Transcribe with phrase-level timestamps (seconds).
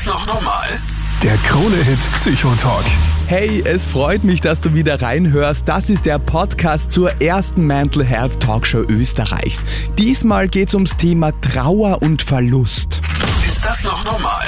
[0.00, 0.66] das noch normal?
[1.22, 2.84] Der Krone-Hit Psychotalk.
[3.26, 5.68] Hey, es freut mich, dass du wieder reinhörst.
[5.68, 9.64] Das ist der Podcast zur ersten Mental Health Talkshow Österreichs.
[9.98, 13.00] Diesmal geht's ums Thema Trauer und Verlust.
[13.44, 14.46] Ist das noch normal?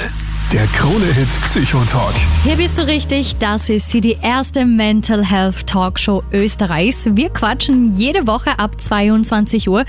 [0.51, 2.15] Der Krone-Hit Psychotalk.
[2.43, 3.35] Hier bist du richtig.
[3.37, 7.05] Das ist sie, die erste Mental Health Talkshow Österreichs.
[7.11, 9.85] Wir quatschen jede Woche ab 22 Uhr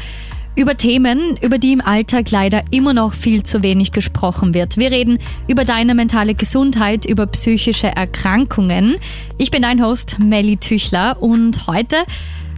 [0.57, 4.77] über Themen, über die im Alltag leider immer noch viel zu wenig gesprochen wird.
[4.77, 8.97] Wir reden über deine mentale Gesundheit, über psychische Erkrankungen.
[9.37, 11.97] Ich bin dein Host Melly Tüchler und heute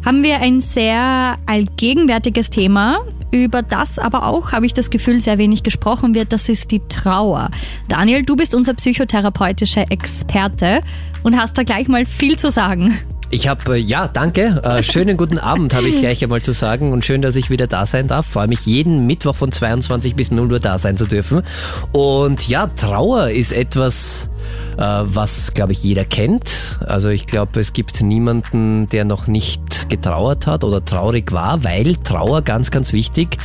[0.05, 3.01] haben wir ein sehr allgegenwärtiges Thema,
[3.33, 6.33] über das aber auch, habe ich das Gefühl, sehr wenig gesprochen wird.
[6.33, 7.51] Das ist die Trauer.
[7.89, 10.81] Daniel, du bist unser psychotherapeutischer Experte
[11.23, 12.99] und hast da gleich mal viel zu sagen.
[13.29, 14.61] Ich habe, äh, ja, danke.
[14.63, 17.67] Äh, schönen guten Abend habe ich gleich einmal zu sagen und schön, dass ich wieder
[17.67, 18.27] da sein darf.
[18.27, 21.43] Freue mich jeden Mittwoch von 22 bis 0 Uhr da sein zu dürfen.
[21.91, 24.31] Und ja, Trauer ist etwas,
[24.77, 26.79] äh, was, glaube ich, jeder kennt.
[26.87, 31.97] Also ich glaube, es gibt niemanden, der noch nicht getrauert hat oder traurig war, weil
[31.97, 33.39] Trauer ganz, ganz wichtig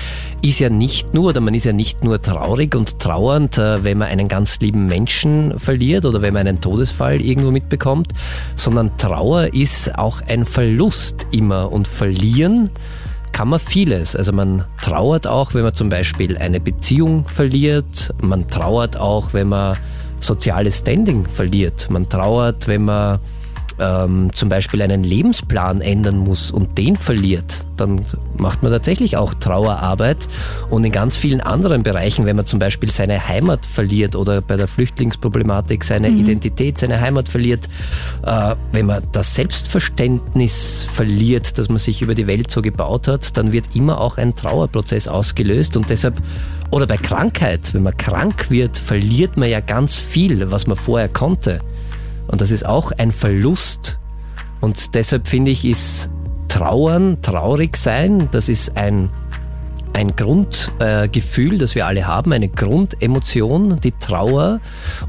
[0.43, 3.97] ist ja nicht nur, oder man ist ja nicht nur traurig und trauernd, äh, wenn
[3.97, 8.13] man einen ganz lieben Menschen verliert oder wenn man einen Todesfall irgendwo mitbekommt,
[8.55, 12.69] sondern Trauer ist auch ein Verlust immer und verlieren
[13.31, 14.15] kann man vieles.
[14.15, 18.13] Also man trauert auch, wenn man zum Beispiel eine Beziehung verliert.
[18.21, 19.77] Man trauert auch, wenn man
[20.19, 21.89] soziales Standing verliert.
[21.89, 23.19] Man trauert, wenn man
[23.81, 28.05] ähm, zum Beispiel einen Lebensplan ändern muss und den verliert, dann
[28.37, 30.27] macht man tatsächlich auch Trauerarbeit.
[30.69, 34.55] Und in ganz vielen anderen Bereichen, wenn man zum Beispiel seine Heimat verliert oder bei
[34.55, 36.19] der Flüchtlingsproblematik seine mhm.
[36.19, 37.67] Identität, seine Heimat verliert,
[38.23, 43.35] äh, wenn man das Selbstverständnis verliert, dass man sich über die Welt so gebaut hat,
[43.35, 45.75] dann wird immer auch ein Trauerprozess ausgelöst.
[45.75, 46.21] Und deshalb,
[46.69, 51.09] oder bei Krankheit, wenn man krank wird, verliert man ja ganz viel, was man vorher
[51.09, 51.61] konnte.
[52.31, 53.99] Und das ist auch ein Verlust.
[54.61, 56.09] Und deshalb finde ich, ist
[56.47, 59.09] Trauern, traurig sein, das ist ein,
[59.93, 64.59] ein Grundgefühl, äh, das wir alle haben, eine Grundemotion, die Trauer.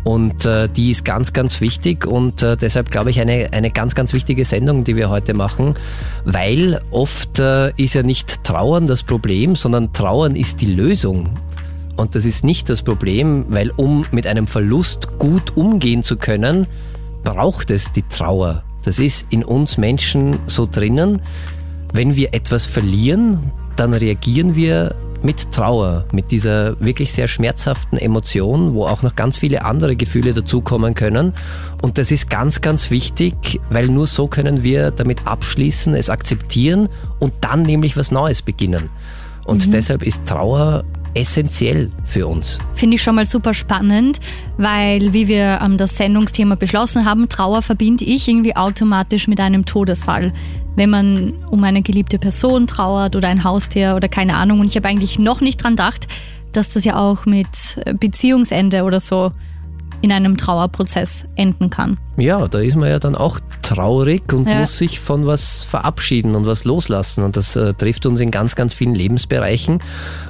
[0.05, 2.07] Und äh, die ist ganz, ganz wichtig.
[2.07, 5.75] Und äh, deshalb glaube ich, eine, eine ganz, ganz wichtige Sendung, die wir heute machen,
[6.25, 11.31] weil oft äh, ist ja nicht Trauern das Problem, sondern Trauern ist die Lösung.
[11.97, 16.67] Und das ist nicht das Problem, weil um mit einem Verlust gut umgehen zu können,
[17.23, 18.65] braucht es die Trauer.
[18.85, 21.23] Das ist in uns Menschen so drinnen.
[21.93, 28.75] Wenn wir etwas verlieren, dann reagieren wir mit Trauer, mit dieser wirklich sehr schmerzhaften Emotion,
[28.75, 31.35] wo auch noch ganz viele andere Gefühle dazukommen können.
[31.81, 36.89] Und das ist ganz, ganz wichtig, weil nur so können wir damit abschließen, es akzeptieren
[37.21, 38.91] und dann nämlich was Neues beginnen.
[39.45, 39.71] Und mhm.
[39.73, 40.85] deshalb ist Trauer
[41.15, 42.59] essentiell für uns.
[42.75, 44.21] Finde ich schon mal super spannend,
[44.57, 49.65] weil wie wir ähm, das Sendungsthema beschlossen haben, Trauer verbinde ich irgendwie automatisch mit einem
[49.65, 50.33] Todesfall.
[50.75, 54.61] Wenn man um eine geliebte Person trauert oder ein Haustier oder keine Ahnung.
[54.61, 56.09] Und ich habe eigentlich noch nicht dran gedacht,
[56.53, 57.47] dass das ja auch mit
[57.99, 59.33] Beziehungsende oder so
[60.03, 61.97] in einem Trauerprozess enden kann.
[62.17, 64.61] Ja, da ist man ja dann auch traurig und ja.
[64.61, 67.25] muss sich von was verabschieden und was loslassen.
[67.25, 69.83] Und das äh, trifft uns in ganz, ganz vielen Lebensbereichen.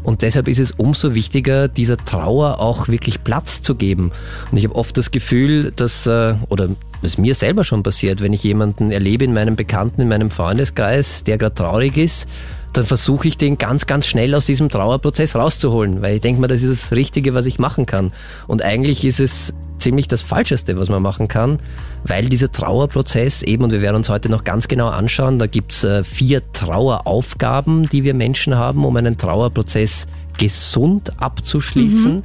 [0.02, 4.12] Und deshalb ist es umso wichtiger, dieser Trauer auch wirklich Platz zu geben.
[4.50, 6.68] Und ich habe oft das Gefühl, dass, äh, oder
[7.00, 11.24] das mir selber schon passiert, wenn ich jemanden erlebe in meinem Bekannten, in meinem Freundeskreis,
[11.24, 12.28] der gerade traurig ist,
[12.72, 16.48] dann versuche ich den ganz, ganz schnell aus diesem Trauerprozess rauszuholen, weil ich denke mir,
[16.48, 18.12] das ist das Richtige, was ich machen kann.
[18.46, 21.58] Und eigentlich ist es ziemlich das Falscheste, was man machen kann,
[22.04, 25.84] weil dieser Trauerprozess eben, und wir werden uns heute noch ganz genau anschauen, da gibt's
[25.84, 30.06] äh, vier Traueraufgaben, die wir Menschen haben, um einen Trauerprozess
[30.38, 32.16] gesund abzuschließen.
[32.16, 32.22] Mhm.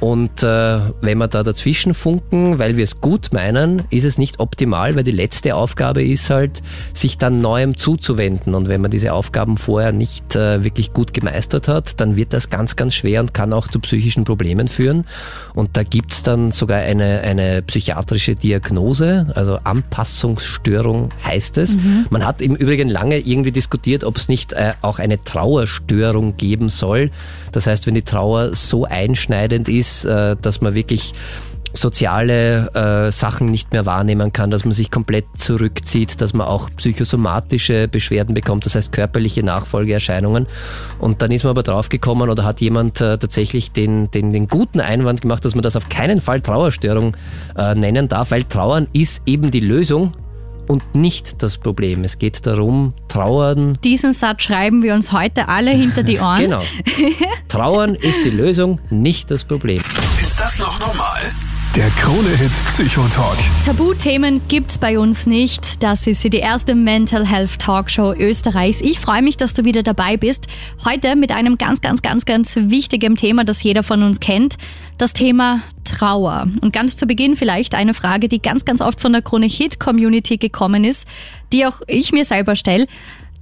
[0.00, 4.38] Und äh, wenn wir da dazwischen funken, weil wir es gut meinen, ist es nicht
[4.38, 8.54] optimal, weil die letzte Aufgabe ist halt, sich dann Neuem zuzuwenden.
[8.54, 12.48] Und wenn man diese Aufgaben vorher nicht äh, wirklich gut gemeistert hat, dann wird das
[12.50, 15.04] ganz, ganz schwer und kann auch zu psychischen Problemen führen.
[15.54, 21.76] Und da gibt's dann sogar eine, eine psychiatrische Diagnose, also Anpassungsstörung heißt es.
[21.76, 22.06] Mhm.
[22.10, 26.68] Man hat im Übrigen lange irgendwie diskutiert, ob es nicht äh, auch eine Trauerstörung geben
[26.68, 27.10] soll.
[27.52, 31.14] Das heißt, wenn die Trauer so einschneidend ist, ist, äh, dass man wirklich
[31.74, 36.70] soziale äh, Sachen nicht mehr wahrnehmen kann, dass man sich komplett zurückzieht, dass man auch
[36.76, 40.46] psychosomatische Beschwerden bekommt, das heißt körperliche Nachfolgeerscheinungen.
[40.98, 44.80] Und dann ist man aber draufgekommen oder hat jemand äh, tatsächlich den, den, den guten
[44.80, 47.16] Einwand gemacht, dass man das auf keinen Fall Trauerstörung
[47.56, 50.14] äh, nennen darf, weil Trauern ist eben die Lösung
[50.68, 52.04] und nicht das Problem.
[52.04, 53.78] Es geht darum, trauern.
[53.82, 56.40] Diesen Satz schreiben wir uns heute alle hinter die Ohren.
[56.40, 56.62] genau.
[57.48, 59.82] Trauern ist die Lösung, nicht das Problem
[60.38, 61.20] das noch normal?
[61.74, 63.36] Der Krone-Hit Psychotalk.
[63.64, 65.82] Tabuthemen gibt's bei uns nicht.
[65.82, 68.80] Das ist die erste Mental Health Talkshow Österreichs.
[68.80, 70.46] Ich freue mich, dass du wieder dabei bist.
[70.84, 74.58] Heute mit einem ganz, ganz, ganz, ganz wichtigen Thema, das jeder von uns kennt.
[74.96, 76.46] Das Thema Trauer.
[76.60, 79.80] Und ganz zu Beginn vielleicht eine Frage, die ganz, ganz oft von der Krone Hit
[79.80, 81.06] Community gekommen ist,
[81.52, 82.86] die auch ich mir selber stelle.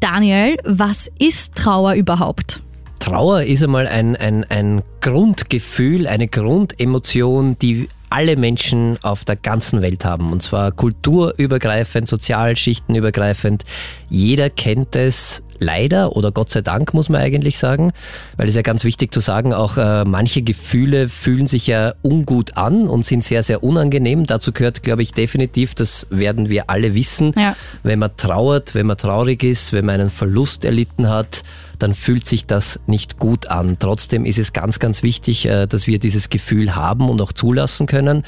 [0.01, 2.63] Daniel, was ist Trauer überhaupt?
[2.99, 9.83] Trauer ist einmal ein, ein, ein Grundgefühl, eine Grundemotion, die alle Menschen auf der ganzen
[9.83, 10.33] Welt haben.
[10.33, 13.65] Und zwar kulturübergreifend, sozialschichtenübergreifend.
[14.09, 17.93] Jeder kennt es leider oder Gott sei Dank muss man eigentlich sagen,
[18.37, 22.57] weil es ja ganz wichtig zu sagen, auch äh, manche Gefühle fühlen sich ja ungut
[22.57, 24.25] an und sind sehr, sehr unangenehm.
[24.25, 27.57] Dazu gehört, glaube ich, definitiv, das werden wir alle wissen, ja.
[27.83, 31.43] wenn man trauert, wenn man traurig ist, wenn man einen Verlust erlitten hat,
[31.79, 33.77] dann fühlt sich das nicht gut an.
[33.79, 37.87] Trotzdem ist es ganz, ganz wichtig, äh, dass wir dieses Gefühl haben und auch zulassen
[37.87, 38.23] können,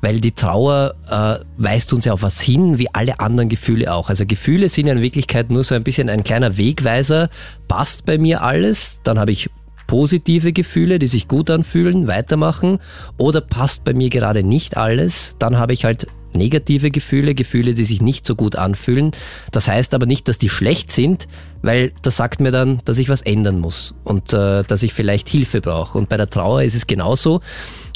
[0.00, 4.08] weil die Trauer äh, weist uns ja auf was hin, wie alle anderen Gefühle auch.
[4.08, 7.30] Also Gefühle sind in Wirklichkeit nur so ein bisschen ein kleiner Wegweiser.
[7.68, 9.50] Passt bei mir alles, dann habe ich
[9.86, 12.78] positive Gefühle, die sich gut anfühlen, weitermachen
[13.18, 17.84] oder passt bei mir gerade nicht alles, dann habe ich halt negative Gefühle, Gefühle, die
[17.84, 19.10] sich nicht so gut anfühlen.
[19.50, 21.28] Das heißt aber nicht, dass die schlecht sind,
[21.62, 25.28] weil das sagt mir dann, dass ich was ändern muss und äh, dass ich vielleicht
[25.28, 25.96] Hilfe brauche.
[25.96, 27.40] Und bei der Trauer ist es genauso.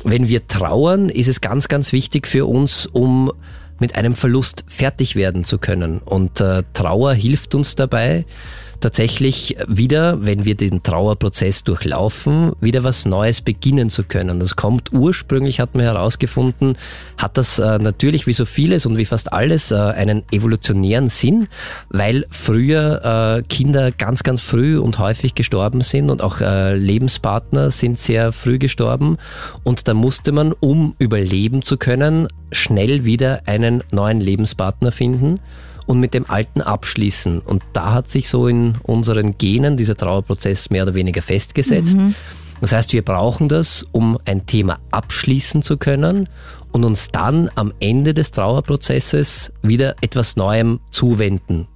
[0.05, 3.33] Wenn wir trauern, ist es ganz, ganz wichtig für uns, um
[3.79, 5.99] mit einem Verlust fertig werden zu können.
[5.99, 8.25] Und äh, Trauer hilft uns dabei,
[8.81, 14.41] tatsächlich wieder, wenn wir den Trauerprozess durchlaufen, wieder was Neues beginnen zu können.
[14.41, 16.77] Das kommt ursprünglich, hat man herausgefunden,
[17.17, 21.49] hat das äh, natürlich wie so vieles und wie fast alles äh, einen evolutionären Sinn,
[21.89, 27.99] weil früher äh, Kinder ganz, ganz früh und häufig gestorben sind und auch Lebenspartner sind
[27.99, 29.17] sehr früh gestorben
[29.63, 35.37] und da musste man, um überleben zu können, schnell wieder einen neuen Lebenspartner finden
[35.87, 37.41] und mit dem Alten abschließen.
[37.41, 41.97] Und da hat sich so in unseren Genen dieser Trauerprozess mehr oder weniger festgesetzt.
[41.97, 42.15] Mhm.
[42.61, 46.29] Das heißt, wir brauchen das, um ein Thema abschließen zu können
[46.73, 51.69] und uns dann am Ende des Trauerprozesses wieder etwas Neuem zuwenden.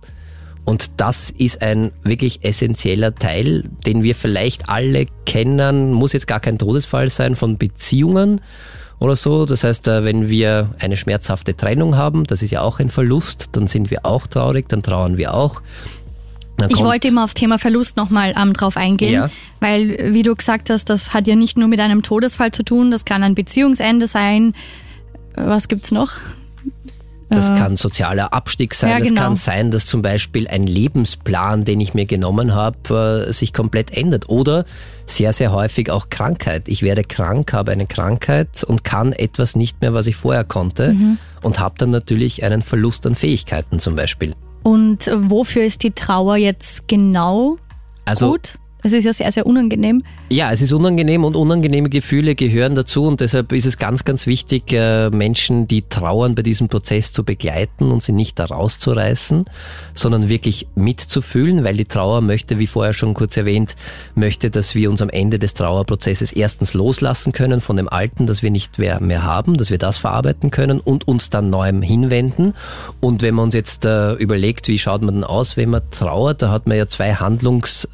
[0.65, 6.41] Und das ist ein wirklich essentieller Teil, den wir vielleicht alle kennen, muss jetzt gar
[6.41, 8.41] kein Todesfall sein, von Beziehungen,
[9.01, 9.47] oder so.
[9.47, 13.47] Das heißt, äh, wenn wir eine schmerzhafte Trennung haben, das ist ja auch ein Verlust,
[13.53, 15.61] dann sind wir auch traurig, dann trauern wir auch.
[16.59, 19.31] Dann ich wollte immer aufs Thema Verlust nochmal ähm, drauf eingehen, ja.
[19.61, 22.91] weil, wie du gesagt hast, das hat ja nicht nur mit einem Todesfall zu tun,
[22.91, 24.55] das kann ein Beziehungsende sein.
[25.35, 26.13] Was gibt's noch?
[27.31, 28.91] Das äh, kann sozialer Abstieg sein.
[28.91, 29.11] Ja, genau.
[29.11, 33.53] Das kann sein, dass zum Beispiel ein Lebensplan, den ich mir genommen habe, äh, sich
[33.53, 34.29] komplett ändert.
[34.29, 34.65] Oder
[35.07, 36.69] sehr, sehr häufig auch Krankheit.
[36.69, 40.93] Ich werde krank, habe eine Krankheit und kann etwas nicht mehr, was ich vorher konnte.
[40.93, 41.19] Mhm.
[41.43, 44.35] Und habe dann natürlich einen Verlust an Fähigkeiten zum Beispiel.
[44.63, 47.57] Und wofür ist die Trauer jetzt genau
[48.05, 48.55] also, gut?
[48.83, 50.03] Es ist ja sehr, sehr unangenehm.
[50.31, 54.27] Ja, es ist unangenehm und unangenehme Gefühle gehören dazu und deshalb ist es ganz, ganz
[54.27, 59.45] wichtig, äh, Menschen, die trauern, bei diesem Prozess zu begleiten und sie nicht da rauszureißen,
[59.93, 63.77] sondern wirklich mitzufühlen, weil die Trauer möchte, wie vorher schon kurz erwähnt,
[64.15, 68.43] möchte, dass wir uns am Ende des Trauerprozesses erstens loslassen können von dem Alten, das
[68.43, 72.55] wir nicht mehr, mehr haben, dass wir das verarbeiten können und uns dann neuem hinwenden.
[73.01, 76.43] Und wenn man uns jetzt äh, überlegt, wie schaut man denn aus, wenn man trauert,
[76.43, 77.89] da hat man ja zwei Handlungs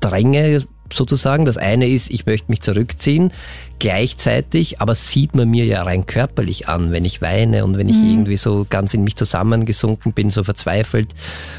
[0.00, 1.44] Dränge sozusagen.
[1.44, 3.32] Das eine ist, ich möchte mich zurückziehen.
[3.78, 7.96] Gleichzeitig, aber sieht man mir ja rein körperlich an, wenn ich weine und wenn ich
[7.96, 8.10] mhm.
[8.10, 11.14] irgendwie so ganz in mich zusammengesunken bin, so verzweifelt,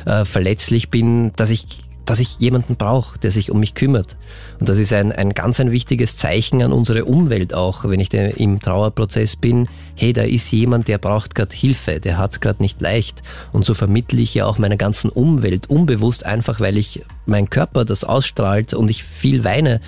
[0.06, 1.66] äh, verletzlich bin, dass ich
[2.06, 4.18] dass ich jemanden brauche, der sich um mich kümmert.
[4.62, 8.14] Und das ist ein, ein ganz ein wichtiges Zeichen an unsere Umwelt auch, wenn ich
[8.14, 9.68] im Trauerprozess bin.
[9.96, 13.24] Hey, da ist jemand, der braucht gerade Hilfe, der hat es gerade nicht leicht.
[13.52, 17.86] Und so vermittle ich ja auch meiner ganzen Umwelt unbewusst einfach, weil ich mein Körper
[17.86, 19.80] das ausstrahlt und ich viel weine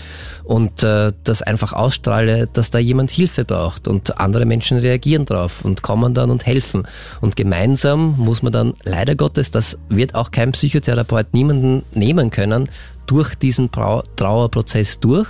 [0.43, 5.63] und äh, das einfach ausstrahle, dass da jemand Hilfe braucht und andere Menschen reagieren drauf
[5.63, 6.87] und kommen dann und helfen.
[7.21, 12.69] Und gemeinsam muss man dann leider Gottes, das wird auch kein Psychotherapeut niemanden nehmen können,
[13.07, 15.27] durch diesen Trauerprozess durch.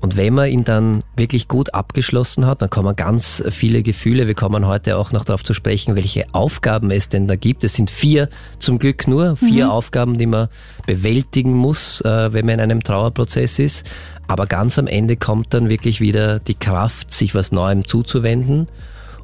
[0.00, 4.26] Und wenn man ihn dann wirklich gut abgeschlossen hat, dann kommen ganz viele Gefühle.
[4.26, 7.64] Wir kommen heute auch noch darauf zu sprechen, welche Aufgaben es denn da gibt.
[7.64, 9.70] Es sind vier zum Glück nur, vier mhm.
[9.70, 10.48] Aufgaben, die man
[10.86, 13.86] bewältigen muss, äh, wenn man in einem Trauerprozess ist.
[14.28, 18.66] Aber ganz am Ende kommt dann wirklich wieder die Kraft, sich was Neuem zuzuwenden.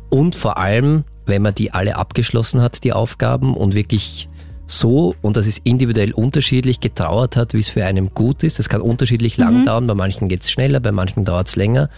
[0.09, 4.29] Und vor allem, wenn man die alle abgeschlossen hat, die Aufgaben und wirklich
[4.73, 8.59] so, und das ist individuell unterschiedlich, getrauert hat, wie es für einen gut ist.
[8.59, 9.65] Das kann unterschiedlich lang mhm.
[9.67, 11.91] dauern, bei manchen geht es schneller, bei manchen dauert es länger.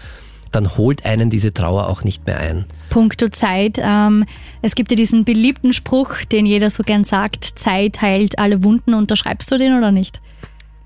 [0.51, 2.65] dann holt einen diese Trauer auch nicht mehr ein.
[2.91, 3.79] Punkto Zeit.
[3.81, 4.25] Ähm,
[4.61, 8.95] es gibt ja diesen beliebten Spruch, den jeder so gern sagt, Zeit heilt alle Wunden.
[8.95, 10.21] Unterschreibst du den oder nicht?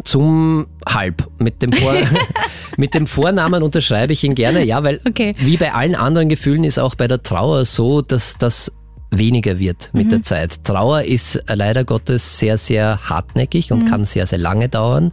[0.05, 1.29] Zum Halb.
[1.39, 1.95] Mit dem, Vor
[2.77, 5.35] mit dem Vornamen unterschreibe ich ihn gerne, ja, weil Okay.
[5.39, 8.73] wie bei allen anderen Gefühlen ist auch bei der Trauer so, dass das
[9.11, 10.65] weniger wird mit der Zeit.
[10.65, 15.11] Trauer ist leider Gottes sehr, sehr hartnäckig und kann sehr, sehr lange dauern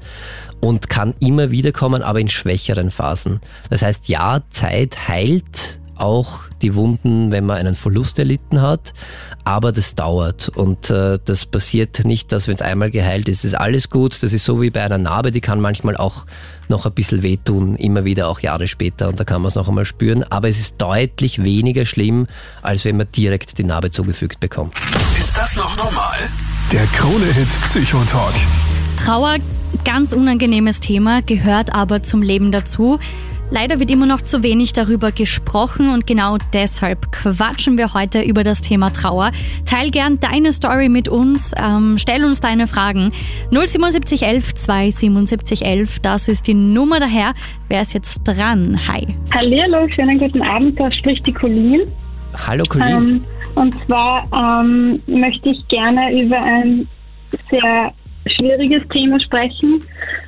[0.62, 3.40] und kann immer wieder kommen, aber in schwächeren Phasen.
[3.70, 8.94] Das heißt, ja, Zeit heilt auch die Wunden, wenn man einen Verlust erlitten hat,
[9.44, 13.56] aber das dauert und äh, das passiert nicht, dass wenn es einmal geheilt ist, ist
[13.56, 14.22] alles gut.
[14.24, 16.25] Das ist so wie bei einer Narbe, die kann manchmal auch
[16.68, 19.68] noch ein bisschen wehtun, immer wieder auch Jahre später und da kann man es noch
[19.68, 22.28] einmal spüren, aber es ist deutlich weniger schlimm,
[22.62, 24.74] als wenn man direkt die Narbe zugefügt bekommt.
[25.18, 26.18] Ist das noch normal?
[26.72, 28.34] Der Krone-Hit Psychotalk.
[28.98, 29.36] Trauer,
[29.84, 32.98] ganz unangenehmes Thema, gehört aber zum Leben dazu.
[33.52, 38.44] Leider wird immer noch zu wenig darüber gesprochen und genau deshalb quatschen wir heute über
[38.44, 39.32] das Thema Trauer.
[39.66, 43.12] Teil gern deine Story mit uns, ähm, stell uns deine Fragen.
[43.52, 47.34] 07711 27711, das ist die Nummer daher.
[47.70, 48.80] Wer ist jetzt dran?
[48.88, 49.06] Hi.
[49.32, 51.82] Hallihallo, schönen guten Abend, da spricht die Colleen.
[52.48, 52.88] Hallo Colin.
[52.88, 56.88] Ähm, und zwar ähm, möchte ich gerne über ein
[57.52, 57.94] sehr
[58.25, 59.84] schwieriges Thema sprechen,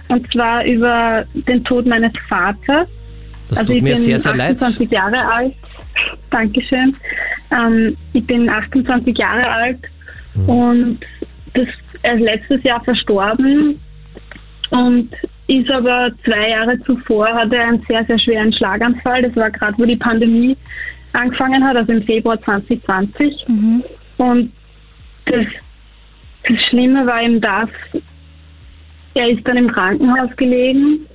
[0.07, 2.87] und zwar über den Tod meines Vaters.
[3.49, 4.55] Das also tut ich mir bin sehr, sehr leid.
[4.55, 5.53] 28 Jahre alt.
[6.29, 6.95] Dankeschön.
[7.51, 9.79] Ähm, ich bin 28 Jahre alt
[10.37, 10.49] Mhm.
[10.49, 10.99] und
[11.53, 11.67] das,
[12.03, 13.79] er ist letztes Jahr verstorben
[14.69, 15.09] und
[15.47, 19.21] ist aber zwei Jahre zuvor hatte er einen sehr, sehr schweren Schlaganfall.
[19.21, 20.57] Das war gerade, wo die Pandemie
[21.13, 23.47] angefangen hat, also im Februar 2020.
[23.47, 23.83] Mhm.
[24.17, 24.51] Und
[25.25, 25.45] das,
[26.47, 27.69] das Schlimme war eben das,
[29.13, 31.05] er ist dann im Krankenhaus gelegen,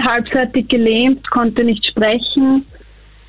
[0.00, 2.66] halbseitig gelähmt, konnte nicht sprechen,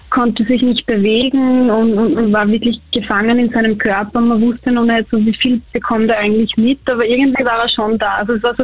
[0.09, 4.21] konnte sich nicht bewegen und, und, und war wirklich gefangen in seinem Körper.
[4.21, 7.69] Man wusste noch nicht so, wie viel bekommt er eigentlich mit, aber irgendwie war er
[7.69, 8.15] schon da.
[8.15, 8.63] Also es war so,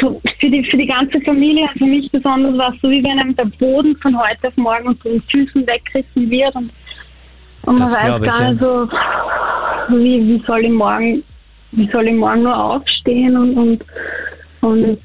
[0.00, 3.18] so für, die, für die ganze Familie für mich besonders war es so, wie wenn
[3.18, 6.70] einem der Boden von heute auf morgen unter den Füßen weggerissen wird und,
[7.66, 8.88] und man weiß ich, gar nicht so,
[9.88, 11.24] wie, wie soll ich morgen,
[11.72, 13.84] wie soll ich morgen nur aufstehen und, und,
[14.60, 15.00] und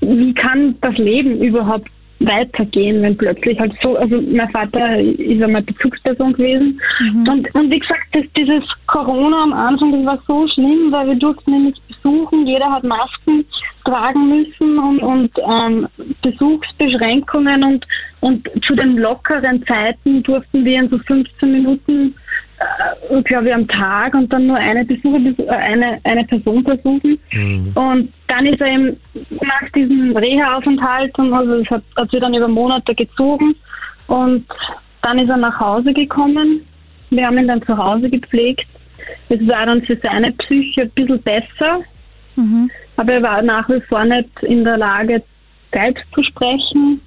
[0.00, 1.88] wie kann das Leben überhaupt
[2.20, 6.80] weitergehen, wenn plötzlich halt so, also mein Vater ist einmal Bezugsperson gewesen.
[7.28, 11.14] Und, und wie gesagt, das, dieses Corona am Anfang, das war so schlimm, weil wir
[11.14, 13.44] durften ihn nicht besuchen, jeder hat Masken
[13.84, 15.88] tragen müssen und, und ähm,
[16.22, 17.86] Besuchsbeschränkungen und,
[18.20, 22.14] und zu den lockeren Zeiten durften wir in so 15 Minuten
[23.24, 27.18] glaube ich, am Tag und dann nur eine Besucher, äh, eine, eine Person besuchen.
[27.74, 28.96] Und dann ist er eben
[29.30, 33.54] nach diesem Reha-Aufenthalt, und also es hat, hat sich dann über Monate gezogen
[34.06, 34.44] und
[35.02, 36.60] dann ist er nach Hause gekommen.
[37.10, 38.66] Wir haben ihn dann zu Hause gepflegt.
[39.28, 41.80] Es war dann für seine Psyche ein bisschen besser,
[42.36, 42.70] Mhm.
[42.96, 45.22] aber er war nach wie vor nicht in der Lage,
[45.72, 47.00] selbst zu sprechen.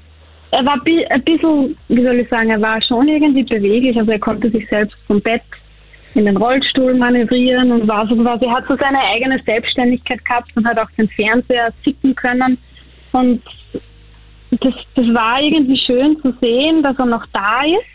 [0.51, 4.19] Er war ein bisschen, wie soll ich sagen, er war schon irgendwie beweglich, also er
[4.19, 5.41] konnte sich selbst vom Bett
[6.13, 10.67] in den Rollstuhl manövrieren und war so quasi, hat so seine eigene Selbstständigkeit gehabt und
[10.67, 12.57] hat auch den Fernseher zicken können.
[13.13, 13.41] Und
[14.51, 17.85] das, das war irgendwie schön zu sehen, dass er noch da ist.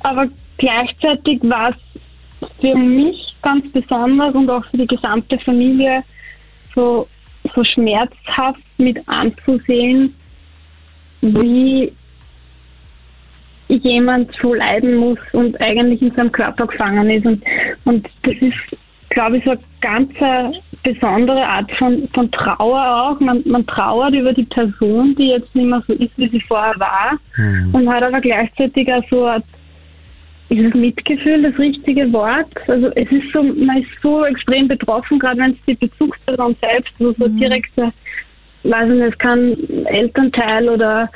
[0.00, 0.28] Aber
[0.58, 6.04] gleichzeitig war es für mich ganz besonders und auch für die gesamte Familie
[6.74, 7.08] so,
[7.54, 10.14] so schmerzhaft mit anzusehen,
[11.20, 11.92] wie
[13.68, 17.26] jemand so leiden muss und eigentlich in seinem Körper gefangen ist.
[17.26, 17.42] Und,
[17.84, 18.78] und das ist,
[19.10, 20.12] glaube ich, so eine ganz
[20.82, 23.20] besondere Art von, von Trauer auch.
[23.20, 26.78] Man, man trauert über die Person, die jetzt nicht mehr so ist, wie sie vorher
[26.78, 27.18] war
[27.72, 29.42] und hat aber gleichzeitig auch so eine
[30.48, 32.52] ist das Mitgefühl das richtige Wort?
[32.68, 36.92] Also es ist so, man ist so extrem betroffen, gerade wenn es die Bezugsperson selbst,
[36.98, 37.92] so, so direkte,
[38.70, 39.56] weiß ich nicht, es kann
[39.86, 41.10] Elternteil oder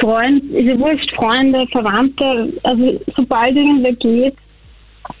[0.00, 4.36] Freund, ist ja wurscht, Freunde, Verwandte, also sobald irgendwer geht,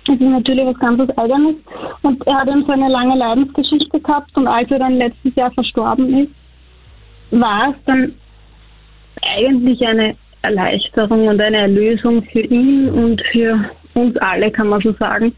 [0.08, 1.56] ist es natürlich was ganz was Eigenes.
[2.02, 5.50] Und er hat eben so eine lange Leidensgeschichte gehabt und als er dann letztes Jahr
[5.52, 6.32] verstorben ist,
[7.30, 8.14] war es dann
[9.22, 14.92] eigentlich eine Erleichterung und eine Erlösung für ihn und für uns alle, kann man so
[14.92, 15.34] sagen.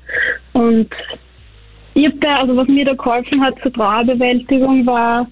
[0.53, 0.89] Und
[1.95, 5.27] ich hab da, also was mir da geholfen hat zur Trauerbewältigung war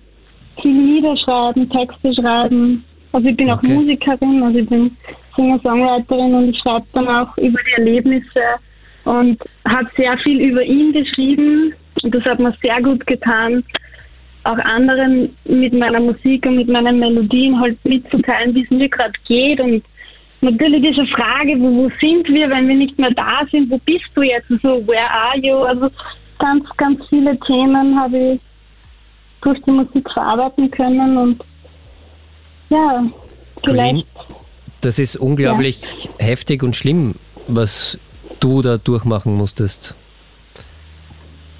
[0.60, 2.84] viel Niederschreiben, Texte schreiben.
[3.12, 3.74] Also ich bin auch Okay.
[3.74, 4.96] Musikerin, also ich bin
[5.36, 8.42] Singer-Songwriterin und ich schreibe dann auch über die Erlebnisse
[9.04, 11.72] und habe sehr viel über ihn geschrieben
[12.02, 13.64] und das hat mir sehr gut getan,
[14.44, 19.12] auch anderen mit meiner Musik und mit meinen Melodien halt mitzuteilen, wie es mir gerade
[19.26, 19.82] geht und
[20.40, 24.04] natürlich diese Frage, wo, wo sind wir, wenn wir nicht mehr da sind, wo bist
[24.14, 25.88] du jetzt, so where are you, also
[26.38, 28.40] ganz, ganz viele Themen habe ich
[29.46, 31.42] durch die Musik verarbeiten können und
[32.68, 33.04] ja,
[33.64, 34.06] Colleen, vielleicht,
[34.80, 35.82] das ist unglaublich
[36.18, 37.14] heftig und schlimm,
[37.46, 37.98] was
[38.40, 39.94] du da durchmachen musstest.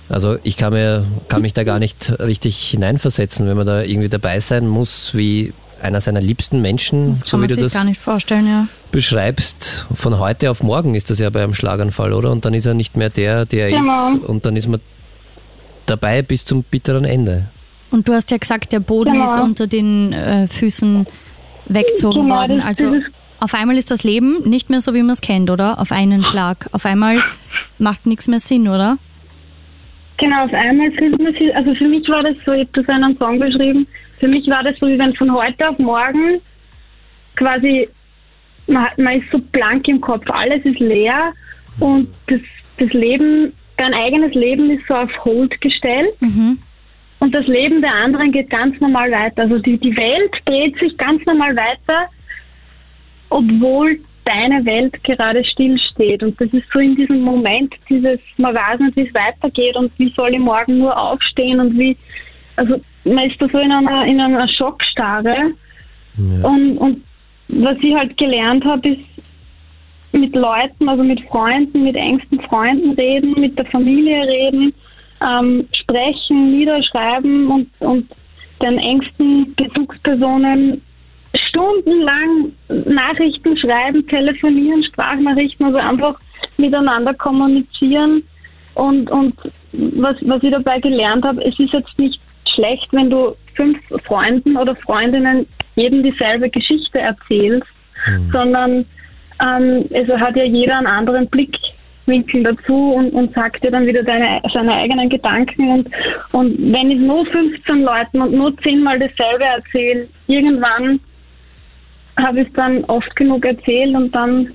[0.08, 4.08] Also ich kann, mir, kann mich da gar nicht richtig hineinversetzen, wenn man da irgendwie
[4.08, 7.62] dabei sein muss, wie einer seiner liebsten Menschen, Das kann so wie man du sich
[7.64, 8.66] das gar nicht vorstellen, ja.
[8.90, 9.86] beschreibst.
[9.92, 12.30] Von heute auf morgen ist das ja bei einem Schlaganfall, oder?
[12.32, 14.08] Und dann ist er nicht mehr der, der er Genau.
[14.14, 14.24] ist.
[14.24, 14.80] Und dann ist man
[15.86, 17.48] dabei bis zum bitteren Ende.
[17.90, 19.24] Und du hast ja gesagt, der Boden Genau.
[19.24, 21.06] ist unter den äh, Füßen
[21.66, 22.60] weggezogen Genau, worden.
[22.60, 22.96] Also
[23.40, 25.78] auf einmal ist das Leben nicht mehr so, wie man es kennt, oder?
[25.80, 26.68] Auf einen Schlag.
[26.72, 27.22] Auf einmal
[27.78, 28.98] macht nichts mehr Sinn, oder?
[30.18, 32.84] Genau, auf einmal fühlt man sich, also für mich war das so, ich habe das
[32.86, 33.86] in einem Song beschrieben,
[34.18, 36.40] für mich war das so, wie wenn von heute auf morgen
[37.36, 37.88] quasi,
[38.66, 41.32] man, hat- man ist so blank im Kopf, alles ist leer
[41.80, 42.40] und das,
[42.78, 46.58] das Leben, dein eigenes Leben ist so auf Hold gestellt Mhm.
[47.26, 49.42] Und das Leben der anderen geht ganz normal weiter.
[49.42, 52.08] Also die, die Welt dreht sich ganz normal weiter,
[53.30, 56.22] obwohl deine Welt gerade stillsteht.
[56.22, 59.90] Und das ist so in diesem Moment dieses, man weiß nicht, wie es weitergeht und
[59.98, 61.96] wie soll ich morgen nur aufstehen und wie,
[62.54, 65.50] also man ist da so in einer, in einer Schockstarre.
[66.18, 66.48] Ja.
[66.48, 67.02] Und, und
[67.48, 69.00] was ich halt gelernt habe, ist
[70.12, 74.72] mit Leuten, also mit Freunden, mit engsten Freunden reden, mit der Familie reden,
[75.20, 78.10] ähm, sprechen, niederschreiben und, und
[78.62, 80.82] den engsten Bezugspersonen
[81.48, 86.18] stundenlang Nachrichten schreiben, telefonieren, Sprachnachrichten, also einfach
[86.56, 88.22] miteinander kommunizieren.
[88.74, 89.34] Und, und
[89.72, 92.20] was, was ich dabei gelernt habe, es ist jetzt nicht
[92.54, 97.66] schlecht, wenn du fünf Freunden oder Freundinnen jedem dieselbe Geschichte erzählst,
[98.32, 98.86] sondern
[99.42, 101.28] ähm, es hat ja jeder einen anderen
[102.06, 105.68] Blickwinkel dazu und, und sagt dir dann wieder deine, seine eigenen Gedanken.
[105.68, 105.88] Und,
[106.32, 111.00] und wenn ich nur 15 Leuten und nur zehnmal dasselbe erzähle, irgendwann
[112.18, 114.52] habe ich es dann oft genug erzählt und dann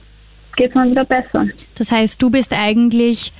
[0.55, 1.45] geht es mir wieder besser.
[1.75, 3.31] Das heißt, du bist eigentlich,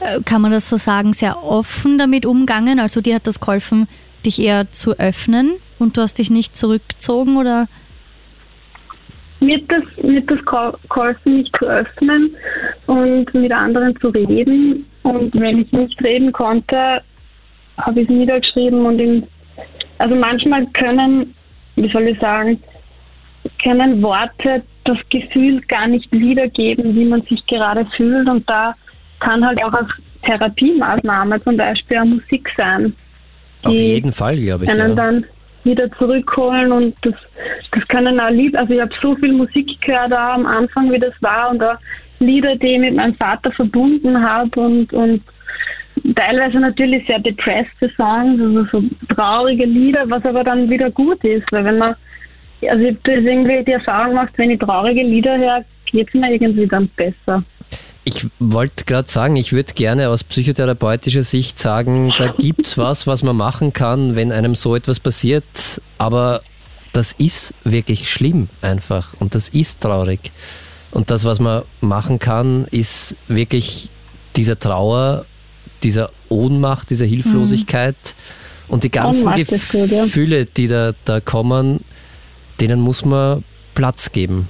[0.00, 2.78] äh, kann man das so sagen, sehr offen damit umgangen.
[2.78, 3.88] Also dir hat das geholfen,
[4.26, 7.68] dich eher zu öffnen und du hast dich nicht zurückgezogen oder?
[9.44, 12.34] Mir hat das, mir hat das gehol- geholfen, mich zu öffnen
[12.86, 14.86] und mit anderen zu reden.
[15.02, 17.02] Und wenn ich nicht reden konnte,
[17.78, 19.26] habe ich es niedergeschrieben und in,
[19.98, 21.34] also manchmal können,
[21.76, 22.62] wie soll ich sagen,
[23.62, 28.28] können Worte das Gefühl gar nicht wiedergeben, wie man sich gerade fühlt.
[28.28, 28.74] Und da
[29.20, 29.88] kann halt auch als
[30.24, 32.94] Therapiemaßnahme zum Beispiel auch Musik sein.
[33.64, 34.70] Auf jeden Fall, glaube ich.
[34.70, 34.94] einen Ja.
[34.94, 35.24] dann
[35.64, 37.14] wieder zurückholen und das,
[37.72, 40.98] das können auch Lieder, also ich habe so viel Musik gehört auch am Anfang, wie
[40.98, 41.76] das war und auch
[42.20, 45.22] Lieder, die ich mit meinem Vater verbunden habe und, und
[46.14, 48.82] teilweise natürlich sehr depresste Songs, also so
[49.14, 51.94] traurige Lieder, was aber dann wieder gut ist, weil wenn man,
[52.68, 56.32] also ich habe irgendwie die Erfahrung gemacht, wenn ich traurige Lieder höre, geht es mir
[56.32, 57.42] irgendwie dann besser.
[58.04, 63.22] Ich wollte gerade sagen, ich würde gerne aus psychotherapeutischer Sicht sagen, da gibt's was, was
[63.22, 66.42] man machen kann, wenn einem so etwas passiert, aber
[66.92, 70.32] das ist wirklich schlimm einfach und das ist traurig.
[70.90, 73.90] Und das, was man machen kann, ist wirklich
[74.36, 75.26] dieser Trauer,
[75.82, 77.96] dieser Ohnmacht, dieser Hilflosigkeit
[78.68, 79.32] und die ganzen.
[79.34, 81.80] Gefühle, die da, da kommen,
[82.60, 84.48] denen muss man Platz geben.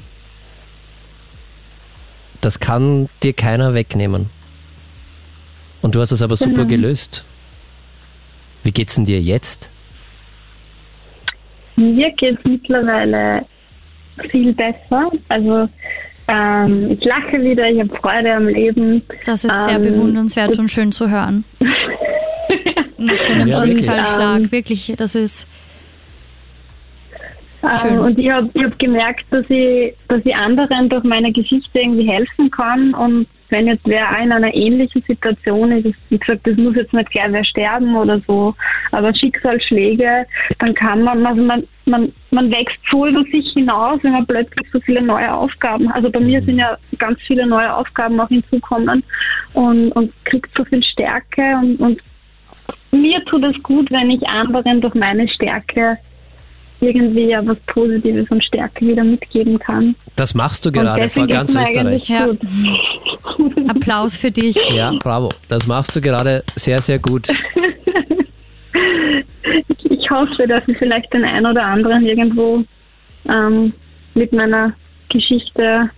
[2.45, 4.29] Das kann dir keiner wegnehmen.
[5.81, 6.69] Und du hast es aber super Genau.
[6.69, 7.25] gelöst.
[8.63, 9.71] Wie geht's denn dir jetzt?
[11.77, 13.47] Mir geht es mittlerweile
[14.31, 15.11] viel besser.
[15.29, 15.69] Also
[16.29, 19.03] ähm, ich lache wieder, ich habe Freude am Leben.
[19.25, 21.45] Das ist sehr Ähm, bewundernswert und schön zu hören.
[22.99, 23.59] Nach so einem Ja.
[23.61, 25.49] Schicksalsschlag, Ähm, wirklich, das ist
[27.81, 27.99] Schön.
[27.99, 32.51] und ich habe hab gemerkt, dass ich, dass ich anderen durch meine Geschichte irgendwie helfen
[32.51, 32.95] kann.
[32.95, 36.93] Und wenn jetzt wer auch in einer ähnlichen Situation ist, wie gesagt, das muss jetzt
[36.93, 38.55] nicht gleich wer sterben oder so,
[38.91, 40.27] aber Schicksalsschläge,
[40.59, 44.69] dann kann man, also man, man, man wächst so über sich hinaus, wenn man plötzlich
[44.73, 49.05] so viele neue Aufgaben, also bei mir sind ja ganz viele neue Aufgaben auch hinzukommen
[49.53, 52.03] und, und kriegt so viel Stärke und, und
[52.91, 55.99] mir tut es gut, wenn ich anderen durch meine Stärke
[56.87, 59.95] irgendwie ja was Positives und Stärke wieder mitgeben kann.
[60.17, 62.07] Das machst du gerade vor ganz Österreich.
[62.07, 62.39] gut.
[63.69, 64.57] Applaus für dich.
[64.73, 65.31] Ja, bravo.
[65.49, 67.29] Das machst du gerade sehr, sehr gut.
[70.15, 72.65] hoffe, dass ich vielleicht den einen oder anderen irgendwo
[73.29, 73.73] ähm,
[74.15, 74.73] mit meiner
[75.11, 75.91] Geschichte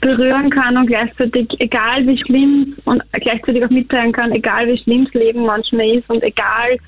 [0.00, 5.04] berühren kann und gleichzeitig, egal wie schlimm und gleichzeitig auch mitteilen kann, egal wie schlimm
[5.04, 6.78] das Leben manchmal ist und egal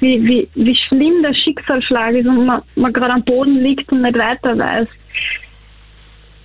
[0.00, 4.02] wie, wie, wie schlimm der Schicksalsschlag ist und man, man gerade am Boden liegt und
[4.02, 4.88] nicht weiter weiß.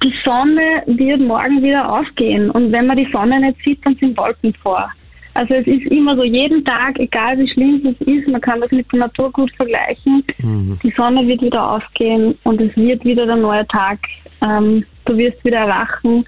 [0.04, 4.18] Die Sonne wird morgen wieder aufgehen und wenn man die Sonne nicht sieht, dann sind
[4.18, 4.90] Wolken vor.
[5.34, 8.72] Also es ist immer so, jeden Tag, egal wie schlimm es ist, man kann das
[8.72, 10.78] mit der Natur gut vergleichen, Mhm.
[10.84, 14.00] die Sonne wird wieder aufgehen und es wird wieder der neue Tag.
[14.42, 16.26] Ähm, du wirst wieder erwachen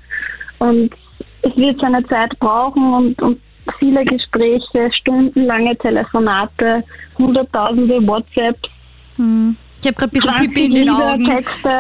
[0.60, 0.92] und
[1.42, 3.40] es wird seine Zeit brauchen und, und
[3.80, 6.84] viele Gespräche, stundenlange Telefonate,
[7.18, 8.70] hunderttausende WhatsApps,
[9.18, 9.56] Hm.
[9.82, 11.26] Ich habe gerade ein bisschen 20 Pipi in den Augen.
[11.26, 11.70] Texte.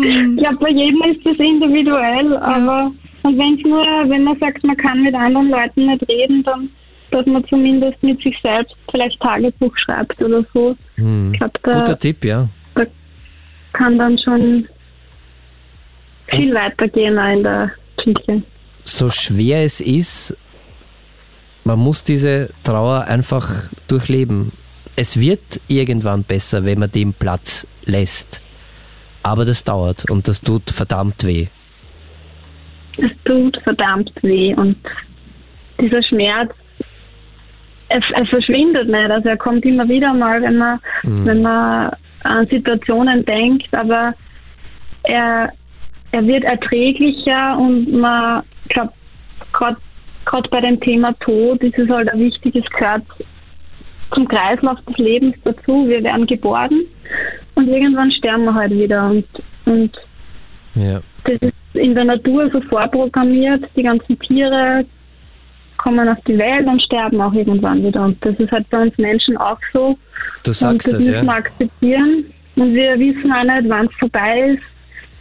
[0.00, 2.90] ich glaube, bei jedem ist das individuell, aber
[3.22, 6.70] und wenn's nur, wenn man sagt, man kann mit anderen Leuten nicht reden, dann
[7.10, 10.76] dass man zumindest mit sich selbst vielleicht Tagebuch schreibt oder so.
[10.94, 11.32] Hm.
[11.32, 12.48] Ich glaube, da, Guter Tipp, ja.
[12.76, 12.86] da
[13.72, 14.68] kann dann schon
[16.30, 18.42] viel weitergehen auch in der Psyche.
[18.84, 20.36] So schwer es ist,
[21.64, 24.52] man muss diese Trauer einfach durchleben.
[24.96, 28.42] Es wird irgendwann besser, wenn man dem Platz lässt.
[29.22, 31.46] Aber das dauert und das tut verdammt weh.
[32.96, 34.76] Es tut verdammt weh und
[35.80, 36.52] dieser Schmerz,
[37.88, 39.10] er, er verschwindet nicht.
[39.10, 44.14] Also er kommt immer wieder mal, wenn man, wenn man an Situationen denkt, aber
[45.04, 45.52] er,
[46.12, 48.94] er wird erträglicher und man glaubt,
[49.52, 53.02] gerade bei dem Thema Tod ist es halt ein wichtiges gehört
[54.14, 55.86] zum Kreislauf des Lebens dazu.
[55.88, 56.82] Wir werden geboren
[57.54, 59.26] und irgendwann sterben wir halt wieder und,
[59.66, 59.96] und
[60.74, 61.00] Ja.
[61.24, 63.64] das ist in der Natur so vorprogrammiert.
[63.76, 64.84] Die ganzen Tiere
[65.76, 68.04] kommen auf die Welt und sterben auch irgendwann wieder.
[68.04, 69.96] Und das ist halt bei uns Menschen auch so.
[70.44, 71.38] Du und sagst das das, müssen wir ja.
[71.38, 72.24] akzeptieren.
[72.56, 74.62] Und wir wissen auch nicht, wann es vorbei ist.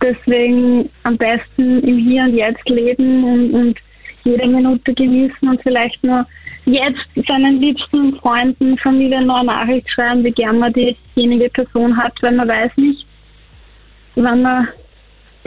[0.01, 3.79] Deswegen am besten im Hier und Jetzt leben und, und
[4.23, 6.25] jede Minute genießen und vielleicht nur
[6.65, 12.13] jetzt seinen liebsten Freunden, Familie noch eine Nachricht schreiben, wie gern man diejenige Person hat,
[12.21, 13.05] weil man weiß nicht,
[14.15, 14.67] wann man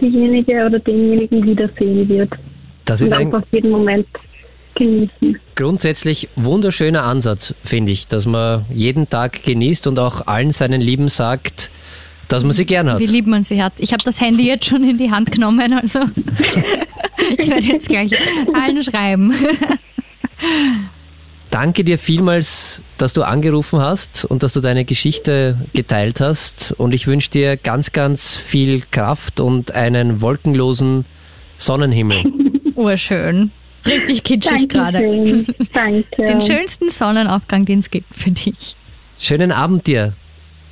[0.01, 2.33] diejenige oder denjenigen wiedersehen wird.
[2.85, 4.07] Das Und ist ein einfach jeden Moment
[4.75, 5.39] genießen.
[5.55, 11.09] grundsätzlich wunderschöner Ansatz, finde ich, dass man jeden Tag genießt und auch allen seinen Lieben
[11.09, 11.71] sagt,
[12.33, 12.99] dass man sie gern hat.
[12.99, 13.75] Wie lieb man sie hat.
[13.79, 16.01] Ich habe das Handy jetzt schon in die Hand genommen, also
[17.39, 18.11] ich werde jetzt gleich
[18.55, 19.35] allen schreiben.
[21.51, 26.75] Danke dir vielmals, dass du angerufen hast und dass du deine Geschichte geteilt hast.
[26.79, 31.05] Und ich wünsche dir ganz, ganz viel Kraft und einen wolkenlosen
[31.59, 32.25] Sonnenhimmel.
[32.75, 33.51] Urschön.
[33.85, 35.01] Richtig kitschig gerade.
[35.75, 36.25] Danke.
[36.25, 38.77] Den schönsten Sonnenaufgang, den es gibt für dich.
[39.19, 40.15] Schönen Abend dir.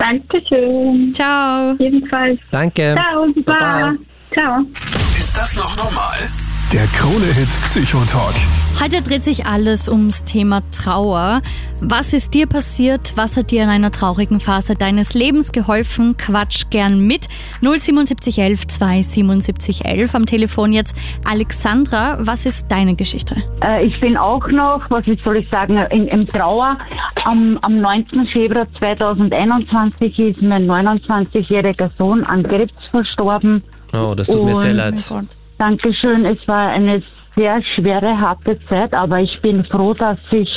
[0.01, 1.13] Dankeschön.
[1.13, 1.77] Ciao.
[1.79, 2.41] Jedenfalls.
[2.51, 2.95] Danke.
[2.95, 3.27] Ciao.
[3.45, 3.59] Baba.
[3.59, 3.95] Baba.
[4.33, 4.61] Ciao.
[5.19, 6.19] Ist das noch normal?
[6.73, 8.35] Der Krone-Hit Psychotalk.
[8.81, 11.43] Heute dreht sich alles ums Thema Trauer.
[11.81, 13.15] Was ist dir passiert?
[13.17, 16.17] Was hat dir in einer traurigen Phase deines Lebens geholfen?
[16.17, 17.27] Quatsch gern mit.
[17.61, 20.95] 07711 27711 am Telefon jetzt.
[21.29, 23.35] Alexandra, was ist deine Geschichte?
[23.65, 26.79] Äh, ich bin auch noch, was soll ich sagen, in, im Trauer.
[27.25, 28.29] Am, am 19.
[28.33, 33.65] Februar 2021 ist mein 29-jähriger Sohn an Krebs verstorben.
[33.93, 35.05] Oh, das tut mir sehr Und- leid.
[35.61, 37.03] Dankeschön, es war eine
[37.37, 40.49] sehr schwere, harte Zeit, aber ich bin froh, dass ich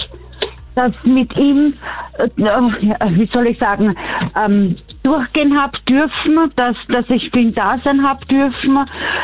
[0.75, 1.73] das mit ihm,
[2.17, 3.97] äh, wie soll ich sagen,
[4.33, 8.79] ähm, durchgehen hab dürfen, dass, dass ich ihn da sein hab dürfen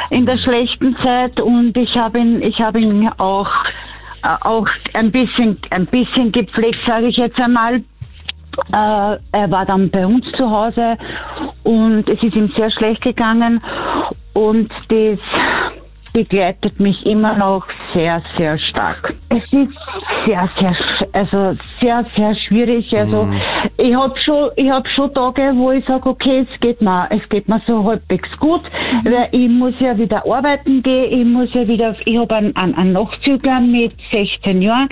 [0.09, 3.49] in der schlechten Zeit und ich habe ihn, ich habe ihn auch,
[4.23, 7.85] äh, auch ein bisschen, ein bisschen gepflegt, sage ich jetzt einmal.
[8.71, 10.97] Äh, er war dann bei uns zu Hause
[11.63, 13.61] und es ist ihm sehr schlecht gegangen
[14.33, 15.19] und das
[16.23, 19.13] begleitet mich immer noch sehr, sehr stark.
[19.29, 19.73] Es ist
[20.25, 20.75] sehr, sehr,
[21.13, 22.91] also sehr, sehr schwierig.
[22.97, 23.29] Also
[23.77, 27.27] ich habe schon, ich habe schon Tage, wo ich sage, okay, es geht mir, es
[27.29, 28.61] geht mir so halbwegs gut,
[29.05, 32.75] weil ich muss ja wieder arbeiten gehen, ich muss ja wieder, ich habe einen, einen,
[32.75, 34.89] einen Nachzügler mit 16 Jahren,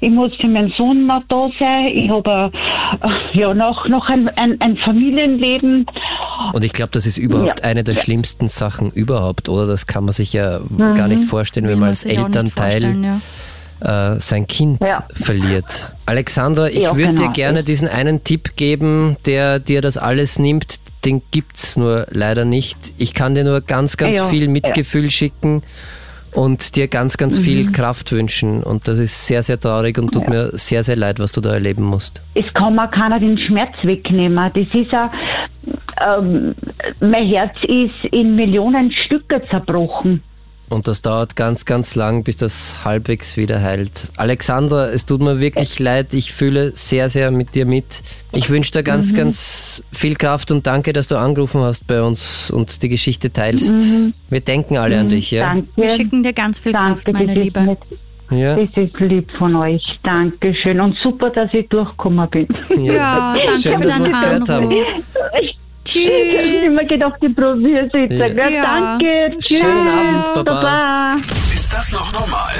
[0.00, 2.52] ich muss für meinen Sohn noch da sein, ich habe
[3.32, 5.86] ja noch, noch ein, ein, ein Familienleben.
[6.52, 7.68] Und ich glaube, das ist überhaupt Ja.
[7.68, 9.66] eine der schlimmsten Sachen überhaupt, oder?
[9.66, 12.96] Das kann man sich ja gar nicht vorstellen, Will wenn man als Elternteil
[13.80, 14.14] ja.
[14.14, 15.04] äh, sein Kind Ja.
[15.14, 15.94] verliert.
[16.06, 17.32] Alexandra, ich Ja, würde dir genau.
[17.32, 20.76] gerne diesen einen Tipp geben, der dir das alles nimmt.
[21.04, 22.92] Den gibt's nur leider nicht.
[22.98, 24.50] Ich kann dir nur ganz, ganz Ja, viel ja.
[24.50, 25.62] Mitgefühl schicken
[26.32, 28.62] und dir ganz, ganz viel Kraft wünschen.
[28.62, 31.52] Und das ist sehr, sehr traurig und tut mir sehr, sehr leid, was du da
[31.54, 32.20] erleben musst.
[32.34, 34.50] Es kann mir keiner den Schmerz wegnehmen.
[34.54, 35.10] Das ist ja,
[36.18, 36.54] ähm,
[37.00, 40.22] mein Herz ist in Millionen Stücke zerbrochen.
[40.68, 44.10] Und das dauert ganz, ganz lang, bis das halbwegs wieder heilt.
[44.16, 46.12] Alexandra, es tut mir wirklich leid.
[46.12, 48.02] Ich fühle sehr, sehr mit dir mit.
[48.32, 52.50] Ich wünsche dir ganz, ganz viel Kraft und danke, dass du angerufen hast bei uns
[52.50, 53.76] und die Geschichte teilst.
[54.28, 55.46] Wir denken alle an dich, ja?
[55.46, 55.68] Danke.
[55.76, 57.76] Wir schicken dir ganz viel Danke, Kraft, meine das ist Liebe.
[58.30, 59.82] Ja, Das ist lieb von euch.
[60.02, 60.80] Dankeschön.
[60.80, 62.46] Und super, dass ich durchgekommen bin.
[62.76, 64.70] Ja, danke Schön, für dass wir uns gehört haben.
[65.96, 66.44] Anruf.
[66.44, 66.88] Ich habe immer Tschüss.
[66.88, 68.12] gedacht, ich probiere es jetzt.
[68.12, 68.28] Ja.
[68.28, 68.52] gell?
[68.52, 68.62] Ja.
[68.62, 69.38] Danke.
[69.38, 69.58] Tschüss.
[69.60, 70.44] Schönen Abend, Baba.
[70.44, 71.16] Baba.
[71.52, 72.54] Ist das noch normal?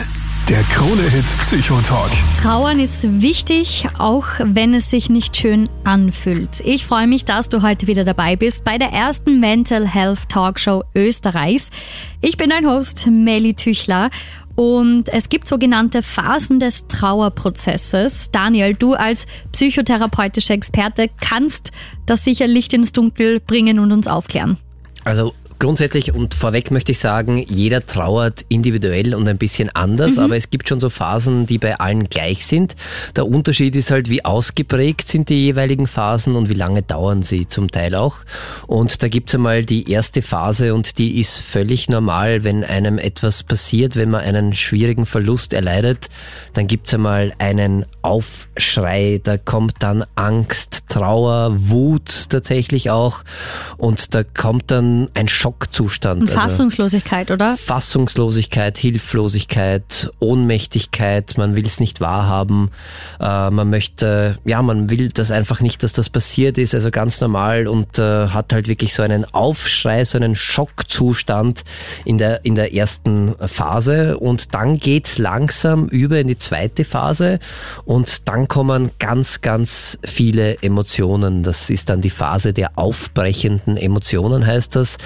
[0.49, 2.11] Der Krone-Hit Psychotalk.
[2.43, 6.61] Trauern ist wichtig, auch wenn es sich nicht schön anfühlt.
[6.65, 10.85] Ich freue mich, dass du heute wieder dabei bist bei der ersten Mental Health Talkshow
[10.95, 11.69] Österreichs.
[12.23, 14.09] Ich bin dein Host Melly Tüchler
[14.59, 18.33] und es gibt sogenannte Phasen des Trauerprozesses.
[18.33, 21.71] Daniel, du als psychotherapeutischer Experte kannst
[22.07, 24.57] das sicher Licht ins Dunkel bringen und uns aufklären.
[25.05, 30.37] Also grundsätzlich und vorweg möchte ich sagen, jeder trauert individuell und ein bisschen anders, aber
[30.37, 32.77] es gibt schon so Phasen, die bei allen gleich sind.
[33.17, 37.49] Der Unterschied ist halt, wie ausgeprägt sind die jeweiligen Phasen und wie lange dauern sie
[37.49, 38.17] zum Teil auch.
[38.67, 43.43] Und da gibt's einmal die erste Phase und die ist völlig normal, wenn einem etwas
[43.43, 46.09] passiert, wenn man einen schwierigen Verlust erleidet,
[46.55, 53.23] dann gibt's einmal einen Aufschrei, da kommt dann Angst, Trauer, Wut tatsächlich auch
[53.77, 56.23] und da kommt dann ein Schockzustand.
[56.23, 57.59] Und Also- Fassungslosigkeit, oder?
[57.59, 62.71] Fassungslosigkeit, Hilflosigkeit, Ohnmächtigkeit, man will es nicht wahrhaben,
[63.21, 67.21] äh, man möchte, ja, man will das einfach nicht, dass das passiert ist, also ganz
[67.21, 71.63] normal und äh, hat halt wirklich so einen Aufschrei, so einen Schockzustand
[72.07, 77.39] in der, in der ersten Phase und dann geht's langsam über in die zweite Phase
[77.85, 81.43] und dann kommen ganz, ganz viele Emotionen.
[81.43, 84.97] Das ist dann die Phase der aufbrechenden Emotionen, heißt das.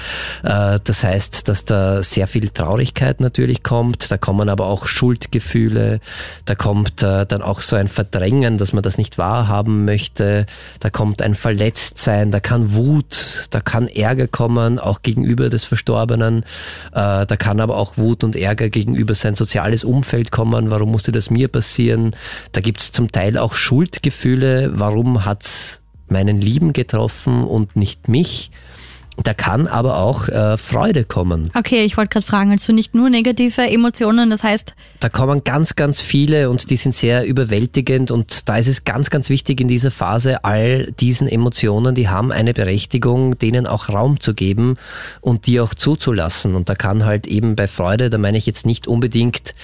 [0.42, 6.00] Äh, Das heißt, dass da sehr viel Traurigkeit natürlich kommt, da kommen aber auch Schuldgefühle,
[6.44, 10.46] da kommt äh, dann auch so ein Verdrängen, dass man das nicht wahrhaben möchte,
[10.80, 16.44] da kommt ein Verletztsein, da kann Wut, da kann Ärger kommen, auch gegenüber des Verstorbenen,
[16.92, 21.12] Äh, da kann aber auch Wut und Ärger gegenüber sein soziales Umfeld kommen, warum musste
[21.12, 22.14] das mir passieren,
[22.52, 28.50] da gibt es zum Teil auch Schuldgefühle, warum hat's meinen Lieben getroffen und nicht mich.
[29.22, 31.50] Da kann aber auch äh, Freude kommen.
[31.54, 35.76] Okay, ich wollte gerade fragen, also nicht nur negative Emotionen, das heißt, Da kommen ganz,
[35.76, 39.68] ganz viele und die sind sehr überwältigend und da ist es ganz, ganz wichtig in
[39.68, 44.76] dieser Phase, all diesen Emotionen, die haben eine Berechtigung, denen auch Raum zu geben
[45.20, 46.54] und die auch zuzulassen.
[46.54, 49.54] Und da kann halt eben bei Freude, da meine ich jetzt nicht unbedingt,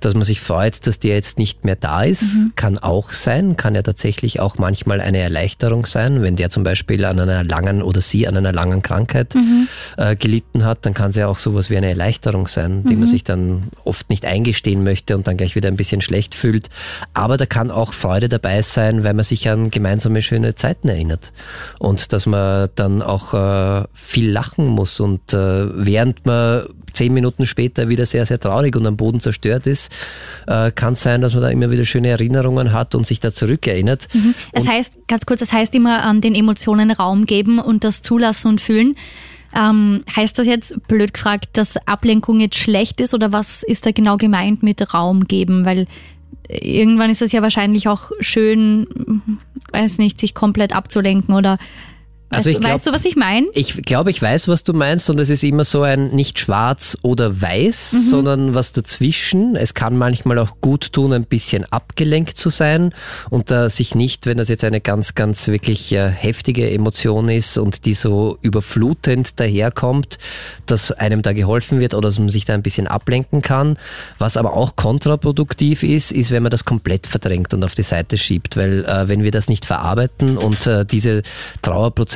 [0.00, 2.24] dass man sich freut, dass der jetzt nicht mehr da ist,
[2.56, 7.06] kann auch sein, kann ja tatsächlich auch manchmal eine Erleichterung sein, wenn der zum Beispiel
[7.06, 8.97] an einer langen oder sie an einer langen Krankheit
[9.96, 13.06] äh, gelitten hat, dann kann es ja auch sowas wie eine Erleichterung sein, die man
[13.06, 16.68] sich dann oft nicht eingestehen möchte und dann gleich wieder ein bisschen schlecht fühlt.
[17.14, 21.32] Aber da kann auch Freude dabei sein, weil man sich an gemeinsame schöne Zeiten erinnert.
[21.78, 26.66] Und dass man dann auch äh, viel lachen muss und äh, während man
[26.98, 29.94] zehn Minuten später wieder sehr, sehr traurig und am Boden zerstört ist,
[30.46, 33.32] äh, kann es sein, dass man da immer wieder schöne Erinnerungen hat und sich da
[33.32, 34.08] zurückerinnert.
[34.52, 38.48] es heißt, ganz kurz, es heißt immer ähm, den Emotionen Raum geben und das zulassen
[38.48, 38.96] und fühlen.
[39.56, 43.92] Ähm, heißt das jetzt, blöd gefragt, dass Ablenkung jetzt schlecht ist oder was ist da
[43.92, 45.64] genau gemeint mit Raum geben?
[45.64, 45.86] Weil
[46.48, 49.22] irgendwann ist es ja wahrscheinlich auch schön,
[49.72, 51.58] weiß nicht, sich komplett abzulenken oder
[52.30, 53.46] Also weißt, ich du- glaub- weißt du, was ich meine?
[53.54, 56.98] Ich glaube, ich weiß, was du meinst und es ist immer so ein nicht schwarz
[57.02, 58.08] oder weiß, Mhm.
[58.10, 59.56] sondern was dazwischen.
[59.56, 62.92] Es kann manchmal auch gut tun, ein bisschen abgelenkt zu sein
[63.30, 67.56] und da sich nicht, wenn das jetzt eine ganz, ganz wirklich äh, heftige Emotion ist
[67.56, 70.18] und die so überflutend daherkommt,
[70.66, 73.78] dass einem da geholfen wird oder dass man sich da ein bisschen ablenken kann.
[74.18, 78.18] Was aber auch kontraproduktiv ist, ist, wenn man das komplett verdrängt und auf die Seite
[78.18, 81.22] schiebt, weil äh, wenn wir das nicht verarbeiten und äh, diese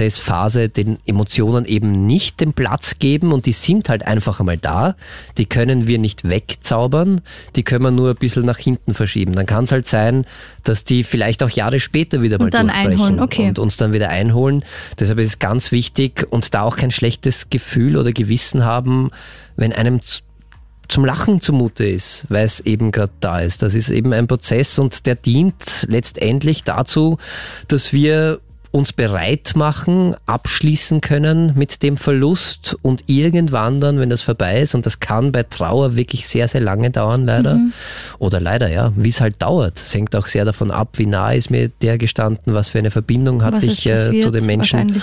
[0.02, 4.96] Trauerprozessphase den Emotionen eben nicht den Platz geben und die sind halt einfach einmal da,
[5.38, 7.20] die können wir nicht wegzaubern,
[7.56, 9.34] die können wir nur ein bisschen nach hinten verschieben.
[9.34, 10.24] Dann kann es halt sein,
[10.64, 13.48] dass die vielleicht auch Jahre später wieder mal Und dann durchbrechen okay.
[13.48, 14.64] und uns dann wieder einholen.
[14.98, 19.10] Deshalb ist es ganz wichtig und da auch kein schlechtes Gefühl oder Gewissen haben,
[19.56, 20.00] wenn einem
[20.88, 23.62] zum Lachen zumute ist, weil es eben gerade da ist.
[23.62, 27.18] Das ist eben ein Prozess und der dient letztendlich dazu,
[27.68, 28.40] dass wir
[28.72, 34.74] uns bereit machen, abschließen können mit dem Verlust und irgendwann dann, wenn das vorbei ist,
[34.74, 37.56] und das kann bei Trauer wirklich sehr, sehr lange dauern, leider.
[37.56, 37.72] Mhm.
[38.18, 39.78] Oder leider, ja, wie es halt dauert.
[39.78, 42.90] Es hängt auch sehr davon ab, wie nah ist mir der gestanden, was für eine
[42.90, 45.02] Verbindung hatte ich äh, zu den Menschen.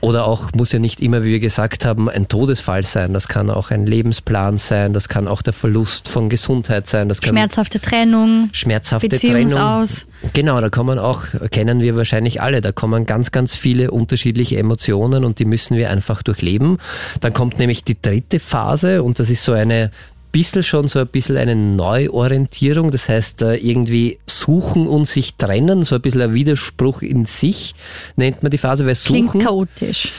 [0.00, 3.12] Oder auch, muss ja nicht immer, wie wir gesagt haben, ein Todesfall sein.
[3.12, 7.08] Das kann auch ein Lebensplan sein, das kann auch der Verlust von Gesundheit sein.
[7.08, 9.86] Das kann schmerzhafte Trennung, schmerzhafte Trennung.
[10.34, 15.24] Genau, da kommen auch, kennen wir wahrscheinlich alle, da kommen ganz, ganz viele unterschiedliche Emotionen
[15.24, 16.78] und die müssen wir einfach durchleben.
[17.20, 19.90] Dann kommt nämlich die dritte Phase und das ist so eine
[20.32, 25.84] bisschen schon so ein bisschen eine Neuorientierung, das heißt äh, irgendwie suchen und sich trennen,
[25.84, 27.74] so ein bisschen ein Widerspruch in sich,
[28.16, 29.28] nennt man die Phase, weil suchen...
[29.28, 30.12] Klingt chaotisch.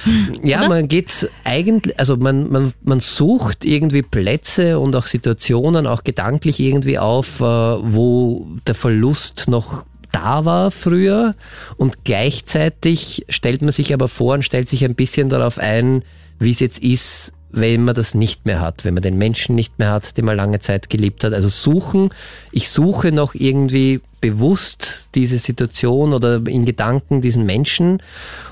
[0.43, 0.69] Ja, oder?
[0.69, 6.59] man geht eigentlich, also man, man, man sucht irgendwie Plätze und auch Situationen, auch gedanklich
[6.59, 11.35] irgendwie auf, äh, wo der Verlust noch da war früher
[11.75, 16.03] und gleichzeitig stellt man sich aber vor und stellt sich ein bisschen darauf ein,
[16.39, 19.77] wie es jetzt ist, wenn man das nicht mehr hat, wenn man den Menschen nicht
[19.79, 21.33] mehr hat, den man lange Zeit geliebt hat.
[21.33, 22.09] Also suchen,
[22.51, 28.01] ich suche noch irgendwie bewusst diese Situation oder in Gedanken diesen Menschen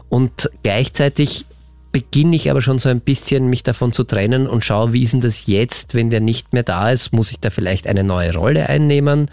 [0.09, 1.45] und gleichzeitig
[1.91, 5.13] beginne ich aber schon so ein bisschen mich davon zu trennen und schaue, wie ist
[5.13, 7.11] denn das jetzt, wenn der nicht mehr da ist?
[7.11, 9.29] Muss ich da vielleicht eine neue Rolle einnehmen?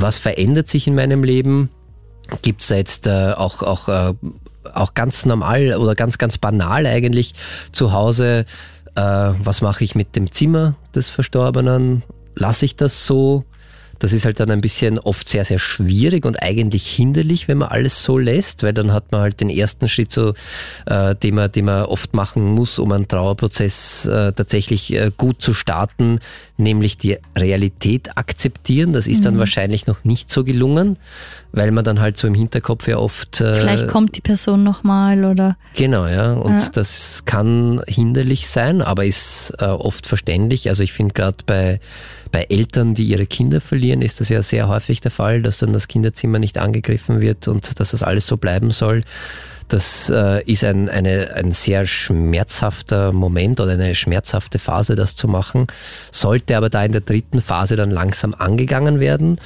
[0.00, 1.70] Was verändert sich in meinem Leben?
[2.42, 4.14] Gibt es jetzt äh, auch, auch, äh,
[4.72, 7.34] auch ganz normal oder ganz, ganz banal eigentlich
[7.72, 8.46] zu Hause?
[8.94, 12.04] Äh, was mache ich mit dem Zimmer des Verstorbenen?
[12.36, 13.44] Lasse ich das so?
[13.98, 17.68] Das ist halt dann ein bisschen oft sehr, sehr schwierig und eigentlich hinderlich, wenn man
[17.68, 20.34] alles so lässt, weil dann hat man halt den ersten Schritt so,
[20.86, 25.42] äh, den, man, den man oft machen muss, um einen Trauerprozess äh, tatsächlich äh, gut
[25.42, 26.20] zu starten,
[26.56, 28.92] nämlich die Realität akzeptieren.
[28.92, 29.24] Das ist mhm.
[29.24, 30.98] dann wahrscheinlich noch nicht so gelungen,
[31.52, 33.40] weil man dann halt so im Hinterkopf ja oft.
[33.40, 35.56] Äh, Vielleicht kommt die Person nochmal oder.
[35.74, 36.34] Genau, ja.
[36.34, 36.68] Und ja.
[36.72, 40.68] das kann hinderlich sein, aber ist äh, oft verständlich.
[40.68, 41.80] Also ich finde gerade bei
[42.30, 45.72] bei Eltern, die ihre Kinder verlieren, ist das ja sehr häufig der Fall, dass dann
[45.72, 49.02] das Kinderzimmer nicht angegriffen wird und dass das alles so bleiben soll.
[49.68, 55.28] Das äh, ist ein, eine, ein sehr schmerzhafter Moment oder eine schmerzhafte Phase, das zu
[55.28, 55.66] machen.
[56.10, 59.38] Sollte aber da in der dritten Phase dann langsam angegangen werden.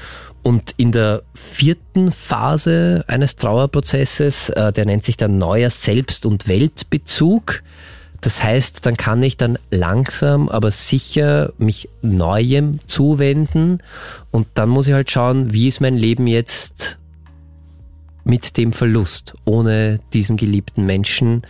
[0.42, 6.46] Und in der vierten Phase eines Trauerprozesses, äh, der nennt sich dann neuer Selbst- und
[6.46, 7.62] Weltbezug,
[8.22, 13.82] das heißt, dann kann ich dann langsam, aber sicher mich Neuem zuwenden
[14.30, 16.98] und dann muss ich halt schauen, wie ist mein Leben jetzt
[18.24, 21.42] mit dem Verlust, ohne diesen geliebten Menschen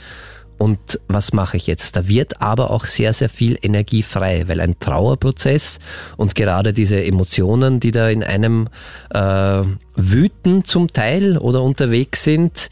[0.57, 1.97] und was mache ich jetzt?
[1.97, 5.79] Da wird aber auch sehr, sehr viel Energie frei, weil ein Trauerprozess
[6.17, 8.69] und gerade diese Emotionen, die da in einem
[9.11, 9.63] äh,
[9.95, 12.71] wüten zum Teil oder unterwegs sind,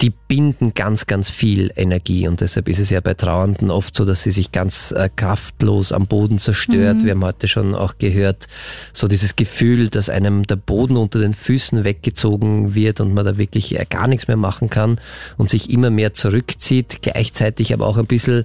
[0.00, 4.04] die binden ganz, ganz viel Energie und deshalb ist es ja bei Trauernden oft so,
[4.04, 6.98] dass sie sich ganz äh, kraftlos am Boden zerstört.
[6.98, 7.04] Mhm.
[7.04, 8.46] Wir haben heute schon auch gehört,
[8.92, 13.38] so dieses Gefühl, dass einem der Boden unter den Füßen weggezogen wird und man da
[13.38, 15.00] wirklich äh, gar nichts mehr machen kann
[15.36, 18.44] und sich immer mehr zurückzieht, gleichzeitig aber auch ein bisschen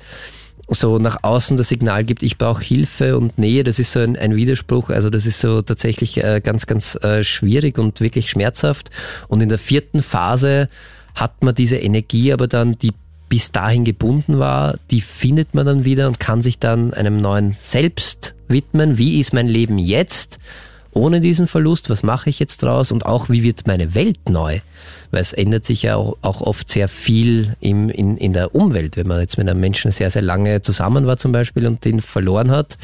[0.69, 4.15] so nach außen das Signal gibt, ich brauche Hilfe und Nähe, das ist so ein,
[4.15, 4.89] ein Widerspruch.
[4.89, 8.89] Also das ist so tatsächlich äh, ganz, ganz äh, schwierig und wirklich schmerzhaft.
[9.27, 10.69] Und in der vierten Phase
[11.15, 12.91] hat man diese Energie aber dann, die
[13.29, 17.51] bis dahin gebunden war, die findet man dann wieder und kann sich dann einem neuen
[17.51, 18.97] Selbst widmen.
[18.97, 20.37] Wie ist mein Leben jetzt?
[20.95, 24.59] Ohne diesen Verlust, was mache ich jetzt draus und auch wie wird meine Welt neu?
[25.11, 28.97] Weil es ändert sich ja auch, auch oft sehr viel im, in, in der Umwelt.
[28.97, 32.01] Wenn man jetzt mit einem Menschen sehr, sehr lange zusammen war zum Beispiel und den
[32.01, 32.77] verloren hat,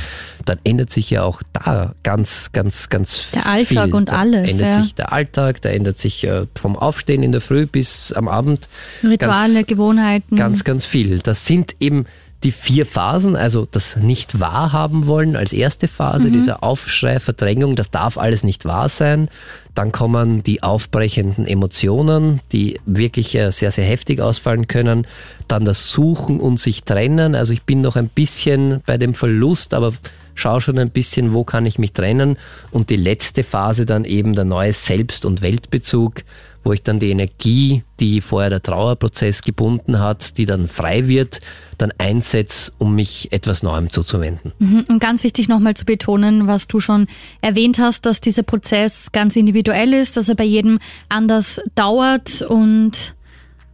[0.45, 3.41] dann ändert sich ja auch da ganz, ganz, ganz der viel.
[3.41, 4.51] Der Alltag und da alles.
[4.51, 4.81] ändert ja.
[4.83, 8.69] sich der Alltag, da ändert sich äh, vom Aufstehen in der Früh bis am Abend.
[9.03, 10.35] Rituale, ganz, Gewohnheiten.
[10.35, 11.19] Ganz, ganz viel.
[11.19, 12.05] Das sind eben
[12.43, 16.33] die vier Phasen, also das nicht wahrhaben wollen als erste Phase, mhm.
[16.33, 19.27] dieser Aufschrei, Verdrängung, das darf alles nicht wahr sein.
[19.75, 25.05] Dann kommen die aufbrechenden Emotionen, die wirklich äh, sehr, sehr heftig ausfallen können.
[25.47, 27.35] Dann das Suchen und sich trennen.
[27.35, 29.93] Also ich bin noch ein bisschen bei dem Verlust, aber
[30.35, 32.37] schaue schon ein bisschen, wo kann ich mich trennen.
[32.71, 36.23] Und die letzte Phase dann eben der neue Selbst- und Weltbezug
[36.63, 41.39] wo ich dann die Energie, die vorher der Trauerprozess gebunden hat, die dann frei wird,
[41.77, 44.51] dann einsetze, um mich etwas Neuem zuzuwenden.
[44.59, 44.85] Mhm.
[44.87, 47.07] Und ganz wichtig nochmal zu betonen, was du schon
[47.41, 53.15] erwähnt hast, dass dieser Prozess ganz individuell ist, dass er bei jedem anders dauert und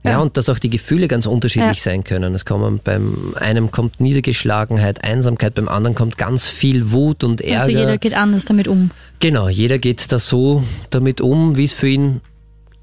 [0.06, 0.20] ja.
[0.20, 1.92] und dass auch die Gefühle ganz unterschiedlich ja.
[1.92, 2.34] sein können.
[2.36, 7.64] Es kommen beim einem kommt Niedergeschlagenheit, Einsamkeit, beim anderen kommt ganz viel Wut und Ärger.
[7.64, 8.92] Also jeder geht anders damit um.
[9.20, 12.22] Genau, jeder geht da so damit um, wie es für ihn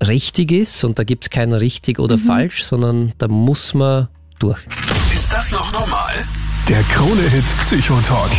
[0.09, 4.61] richtig ist und da gibt es kein richtig oder falsch, sondern da muss man durch.
[5.15, 6.13] Ist das noch normal?
[6.69, 8.31] Der Krone-Hit Psychotalk.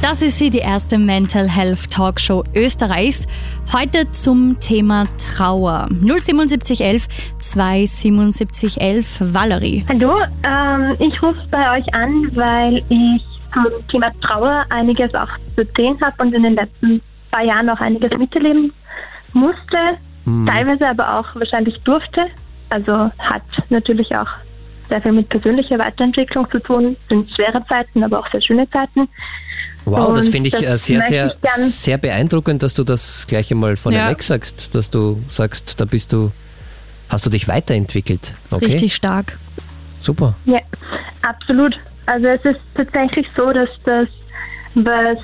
[0.00, 3.26] Das ist sie, die erste Mental Health Talkshow Österreichs.
[3.72, 5.88] Heute zum Thema Trauer.
[5.90, 7.08] 07711
[7.40, 9.84] 27711 Valerie.
[9.88, 15.62] Hallo, ähm, ich rufe bei euch an, weil ich zum Thema Trauer einiges auch zu
[15.62, 17.00] erzählen habe und in den letzten
[17.32, 18.72] paar Jahren auch einiges miterleben
[19.32, 19.98] musste,
[20.46, 22.26] teilweise aber auch wahrscheinlich durfte.
[22.70, 24.28] Also hat natürlich auch
[24.88, 26.96] sehr viel mit persönlicher Weiterentwicklung zu tun.
[27.08, 29.08] Sind schwere Zeiten, aber auch sehr schöne Zeiten.
[29.84, 31.26] Wow, das Und finde ich das äh, sehr, möchte sehr,
[31.66, 34.22] ich sehr beeindruckend, dass du das gleich einmal vorneweg Ja.
[34.22, 36.30] sagst, dass du sagst, da bist du,
[37.08, 38.34] hast du dich weiterentwickelt.
[38.44, 39.38] Das ist richtig stark.
[39.98, 40.34] Super.
[40.44, 40.60] Ja,
[41.22, 41.74] absolut.
[42.06, 44.08] Also es ist tatsächlich so, dass das,
[44.74, 45.18] was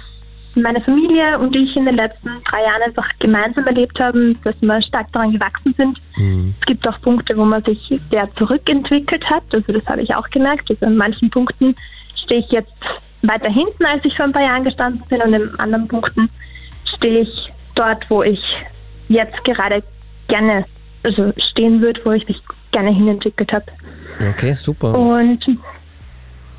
[0.56, 4.82] meine Familie und ich in den letzten drei Jahren einfach gemeinsam erlebt haben, dass wir
[4.82, 5.98] stark daran gewachsen sind.
[6.16, 6.54] Mhm.
[6.60, 9.42] Es gibt auch Punkte, wo man sich sehr zurückentwickelt hat.
[9.52, 10.70] Also das habe ich auch gemerkt.
[10.70, 11.74] Also an manchen Punkten
[12.24, 12.72] stehe ich jetzt
[13.22, 16.28] weiter hinten, als ich vor ein paar Jahren gestanden bin und in anderen Punkten
[16.96, 18.40] stehe ich dort, wo ich
[19.08, 19.82] jetzt gerade
[20.28, 20.64] gerne
[21.02, 22.40] also stehen würde, wo ich mich
[22.72, 23.66] gerne hinentwickelt habe.
[24.30, 24.96] Okay, super.
[24.96, 25.44] Und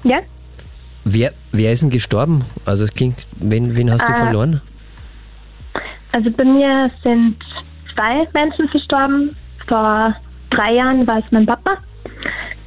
[0.04, 0.20] ja,
[1.08, 2.44] Wer, wer ist denn gestorben?
[2.66, 4.62] Also es klingt, wen, wen hast du Äh, verloren?
[6.12, 7.36] also bei mir sind
[7.94, 9.36] zwei Menschen verstorben.
[9.68, 10.16] Vor
[10.50, 11.78] drei Jahren war es mein Papa.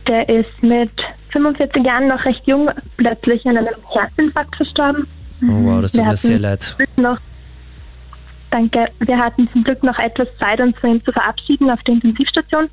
[0.07, 0.91] Der ist mit
[1.33, 5.07] 45 Jahren noch recht jung plötzlich an einem Herzinfarkt verstorben.
[5.43, 6.77] Oh wow, das tut wir mir sehr leid.
[6.97, 7.19] Noch,
[8.51, 11.95] danke, wir hatten zum Glück noch etwas Zeit, uns von ihm zu verabschieden auf der
[11.95, 12.69] Intensivstation.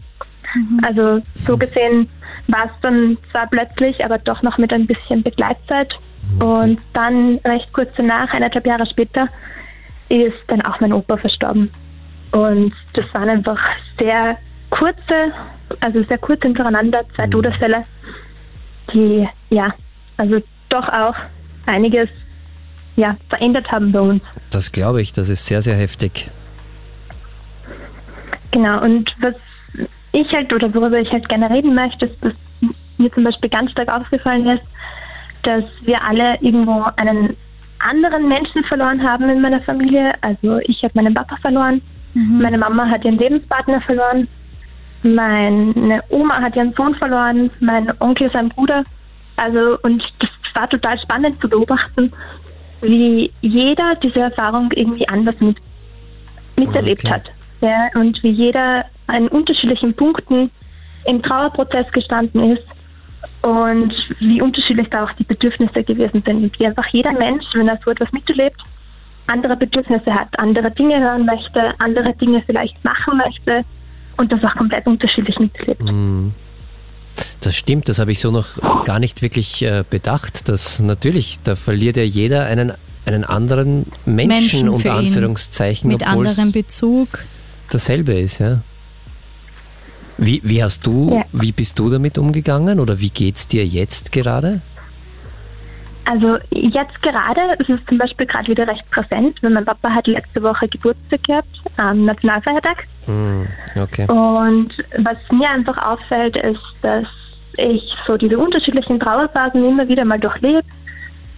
[0.83, 2.09] Also so gesehen
[2.47, 5.93] war es dann zwar plötzlich, aber doch noch mit ein bisschen Begleitzeit.
[6.39, 9.27] Und dann recht kurz danach, eineinhalb Jahre später,
[10.09, 11.71] ist dann auch mein Opa verstorben.
[12.31, 13.59] Und das waren einfach
[13.99, 14.37] sehr
[14.69, 15.31] kurze,
[15.79, 17.83] also sehr kurz hintereinander, zwei Todesfälle,
[18.93, 19.73] die ja,
[20.17, 21.15] also doch auch
[21.65, 22.09] einiges
[22.95, 24.23] ja, verändert haben bei uns.
[24.51, 26.29] Das glaube ich, das ist sehr, sehr heftig.
[28.51, 29.35] Genau, und was
[30.15, 32.33] ich halt oder worüber ich halt gerne reden möchte, ist, dass
[32.97, 34.63] mir zum Beispiel ganz stark aufgefallen ist,
[35.43, 37.35] dass wir alle irgendwo einen
[37.79, 40.13] anderen Menschen verloren haben in meiner Familie.
[40.21, 41.81] Also ich habe meinen Papa verloren,
[42.13, 44.27] meine Mama hat ihren Lebenspartner verloren,
[45.03, 48.83] meine Oma hat ihren Sohn verloren, mein Onkel seinen Bruder.
[49.35, 52.13] Also und das war total spannend zu beobachten,
[52.81, 55.57] wie jeder diese Erfahrung irgendwie anders mit,
[56.55, 57.13] miterlebt Okay.
[57.13, 57.23] hat.
[57.61, 60.51] Ja, und wie jeder an unterschiedlichen Punkten
[61.05, 62.63] im Trauerprozess gestanden ist
[63.41, 66.43] und wie unterschiedlich da auch die Bedürfnisse gewesen sind.
[66.43, 68.59] Und wie einfach jeder Mensch, wenn er so etwas miterlebt,
[69.27, 73.63] andere Bedürfnisse hat, andere Dinge hören möchte, andere Dinge vielleicht machen möchte
[74.17, 75.83] und das auch komplett unterschiedlich miterlebt.
[75.83, 76.33] Mhm.
[77.41, 80.49] Das stimmt, das habe ich so noch gar nicht wirklich äh, bedacht.
[80.49, 82.73] Dass natürlich, da verliert ja jeder einen,
[83.05, 84.95] einen anderen Menschen, Menschen unter.
[84.95, 87.19] Anführungszeichen, Mit anderem Bezug.
[87.69, 88.61] Dasselbe ist, ja.
[90.17, 91.23] Wie, wie hast du, Ja.
[91.33, 94.61] wie bist du damit umgegangen oder wie geht's dir jetzt gerade?
[96.05, 100.05] Also jetzt gerade ist es zum Beispiel gerade wieder recht präsent, weil mein Papa hat
[100.07, 101.47] letzte Woche Geburtstag gehabt,
[101.77, 102.83] am Nationalfeiertag.
[103.05, 104.05] Hm, okay.
[104.09, 107.07] Und was mir einfach auffällt, ist, dass
[107.57, 110.61] ich so diese unterschiedlichen Trauerphasen immer wieder mal durchlebe.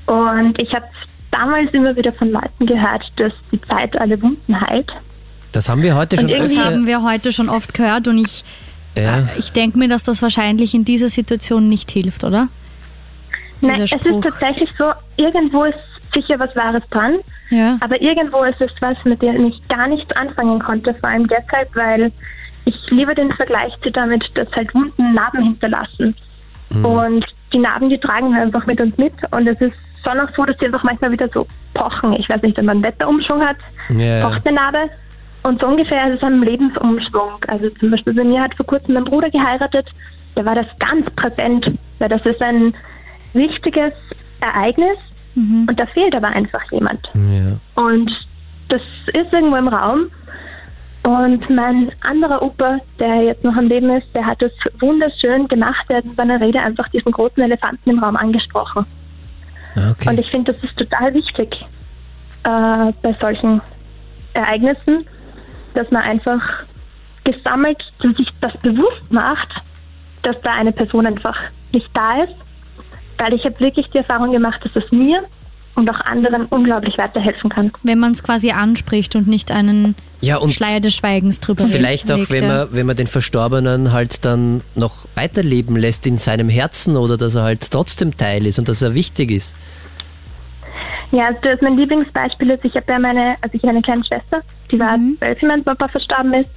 [0.06, 0.86] Und ich habe
[1.32, 4.92] damals immer wieder von Leuten gehört, dass die Zeit alle Wunden heilt.
[5.52, 8.44] Das haben wir heute schon Das haben wir heute schon oft gehört und ich,
[8.96, 12.48] Ja, ich denke mir, dass das wahrscheinlich in dieser Situation nicht hilft, oder?
[13.62, 15.78] Dieser Nein, es ist tatsächlich so, irgendwo ist
[16.14, 17.16] sicher was Wahres dran,
[17.50, 17.78] Ja.
[17.80, 21.76] aber irgendwo ist es was, mit dem ich gar nichts anfangen konnte, vor allem deshalb,
[21.76, 22.12] weil
[22.66, 26.16] ich liebe den Vergleich zu damit, dass halt Wunden Narben hinterlassen.
[26.84, 29.74] Und die Narben, die tragen wir einfach mit uns mit und es ist
[30.06, 32.14] schon auch so, dass die einfach manchmal wieder so pochen.
[32.14, 33.56] Ich weiß nicht, wenn man einen Wetterumschwung hat,
[33.90, 34.90] ja, pocht eine Narbe.
[35.48, 37.32] Und so ungefähr ist es am Lebensumschwung.
[37.48, 39.88] Also zum Beispiel bei mir hat vor kurzem mein Bruder geheiratet.
[40.36, 41.66] Da war das ganz präsent,
[42.00, 42.74] weil das ist ein
[43.34, 43.94] wichtiges
[44.42, 44.98] Ereignis
[45.38, 47.08] und da fehlt aber einfach jemand.
[47.14, 47.60] ja.
[47.76, 48.12] Und
[48.70, 48.82] das
[49.14, 50.10] ist irgendwo im Raum.
[51.04, 55.86] Und mein anderer Opa, der jetzt noch am Leben ist, der hat es wunderschön gemacht.
[55.88, 58.86] Er hat in seiner Rede einfach diesen großen Elefanten im Raum angesprochen.
[59.76, 60.10] Okay.
[60.10, 61.54] Und ich finde, das ist total wichtig
[62.44, 63.62] äh, bei solchen
[64.34, 65.06] Ereignissen,
[65.78, 66.42] dass man einfach
[67.24, 69.50] gesammelt sich das bewusst macht,
[70.24, 71.38] dass da eine Person einfach
[71.72, 72.36] nicht da ist.
[73.18, 75.24] Weil ich habe wirklich die Erfahrung gemacht, dass es mir
[75.76, 77.72] und auch anderen unglaublich weiterhelfen kann.
[77.84, 82.12] Wenn man es quasi anspricht und nicht einen Ja, und Schleier des Schweigens drüber vielleicht
[82.12, 86.98] auch, wenn man, wenn man den Verstorbenen halt dann noch weiterleben lässt in seinem Herzen
[86.98, 89.56] oder dass er halt trotzdem Teil ist und dass er wichtig ist.
[91.12, 94.04] Ja, also das mein Lieblingsbeispiel ist, ich habe ja meine, also ich habe eine kleine
[94.06, 94.42] Schwester,
[94.72, 96.50] die war zwölf, wie mein Papa verstorben ist.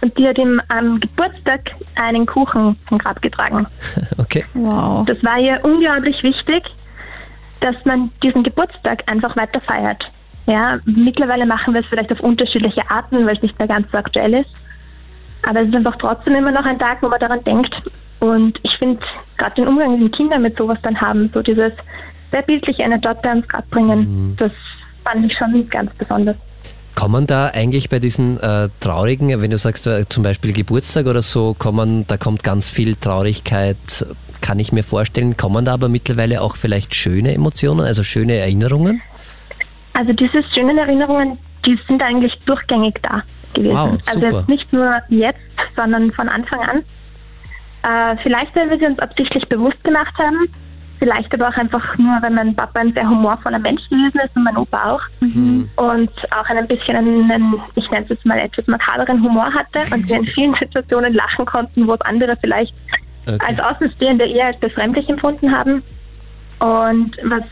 [0.00, 1.60] Und die hat ihm am Geburtstag
[1.94, 3.66] einen Kuchen vom Grab getragen.
[4.18, 4.44] Okay.
[4.54, 5.04] Wow.
[5.06, 6.64] Das war ihr unglaublich wichtig,
[7.60, 10.02] dass man diesen Geburtstag einfach weiter feiert.
[10.46, 13.98] Ja, mittlerweile machen wir es vielleicht auf unterschiedliche Arten, weil es nicht mehr ganz so
[13.98, 14.50] aktuell ist.
[15.48, 17.74] Aber es ist einfach trotzdem immer noch ein Tag, wo man daran denkt.
[18.20, 19.00] Und ich finde,
[19.36, 21.72] gerade den Umgang, den Kinder mit sowas dann haben, so dieses
[22.30, 24.52] sehr bildliche Anekdote ans Grab bringen, das
[25.04, 26.36] fand ich schon ganz besonders.
[26.94, 31.22] Kommen da eigentlich bei diesen äh, traurigen, wenn du sagst äh, zum Beispiel Geburtstag oder
[31.22, 34.06] so, kommen, da kommt ganz viel Traurigkeit,
[34.40, 35.36] kann ich mir vorstellen.
[35.36, 39.00] Kommen da aber mittlerweile auch vielleicht schöne Emotionen, also schöne Erinnerungen?
[39.94, 43.22] Also diese schönen Erinnerungen, die sind eigentlich durchgängig da
[43.54, 43.74] gewesen.
[43.74, 45.38] Wow, also jetzt nicht nur jetzt,
[45.76, 46.82] sondern von Anfang an.
[47.82, 50.48] Äh, vielleicht, weil wir sie uns absichtlich bewusst gemacht haben.
[51.02, 54.44] Vielleicht aber auch einfach nur, weil mein Papa ein sehr humorvoller Mensch gewesen ist und
[54.44, 55.02] mein Opa auch.
[55.20, 60.08] Und auch ein bisschen einen, ich nenne es jetzt mal etwas makaberen Humor hatte und
[60.08, 62.72] wir in vielen Situationen lachen konnten, wo es andere vielleicht
[63.26, 63.38] Okay.
[63.46, 65.82] als Außenstehende eher als befremdlich empfunden haben.
[66.58, 67.42] Und was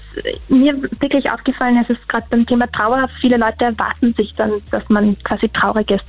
[0.49, 4.89] mir wirklich aufgefallen ist, ist gerade beim Thema Trauer, viele Leute erwarten sich dann, dass
[4.89, 6.05] man quasi traurig ist.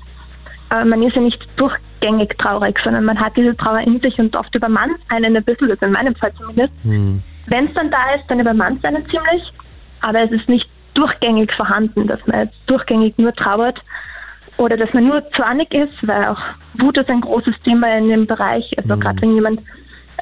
[0.70, 4.36] Aber man ist ja nicht durchgängig traurig, sondern man hat diese Trauer in sich und
[4.36, 6.74] oft übermannt einen ein bisschen, also in meinem Fall zumindest.
[6.84, 7.22] Hm.
[7.48, 9.44] Wenn es dann da ist, dann übermannt es einen ziemlich,
[10.02, 13.80] aber es ist nicht durchgängig vorhanden, dass man jetzt durchgängig nur trauert
[14.58, 16.40] oder dass man nur zornig ist, weil auch
[16.76, 18.72] Wut ist ein großes Thema in dem Bereich.
[18.78, 19.62] Also gerade wenn jemand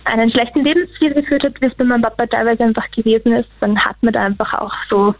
[0.06, 3.78] einen schlechten Lebensstil geführt hat, wie es bei meinem Papa teilweise einfach gewesen ist, dann
[3.80, 5.14] hat man da einfach auch so,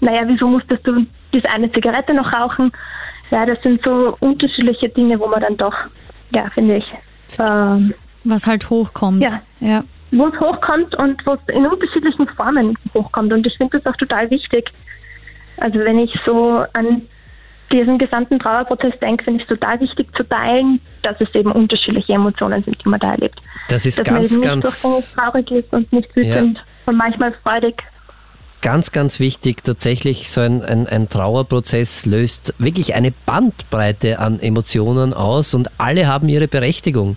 [0.00, 2.72] naja, wieso musstest du diese eine Zigarette noch rauchen?
[3.30, 5.74] Ja, das sind so unterschiedliche Dinge, wo man dann doch,
[6.30, 6.84] ja, finde ich,
[7.38, 7.94] ähm,
[8.24, 9.22] Was halt hochkommt.
[9.22, 9.40] Ja.
[9.60, 9.84] ja.
[10.18, 13.32] Wo es hochkommt und wo es in unterschiedlichen Formen hochkommt.
[13.32, 14.70] Und ich finde das auch total wichtig.
[15.58, 17.02] Also wenn ich so an
[17.72, 22.12] diesen gesamten Trauerprozess denke, finde ich es total wichtig zu teilen, dass es eben unterschiedliche
[22.12, 23.40] Emotionen sind, die man da erlebt.
[23.68, 27.32] Das ist Dass ganz, man eben nicht ganz, traurig ist und nicht wütend und manchmal
[27.42, 27.82] freudig.
[28.62, 29.64] ganz, ganz wichtig.
[29.64, 36.06] Tatsächlich so ein, ein, ein Trauerprozess löst wirklich eine Bandbreite an Emotionen aus und alle
[36.06, 37.16] haben ihre Berechtigung.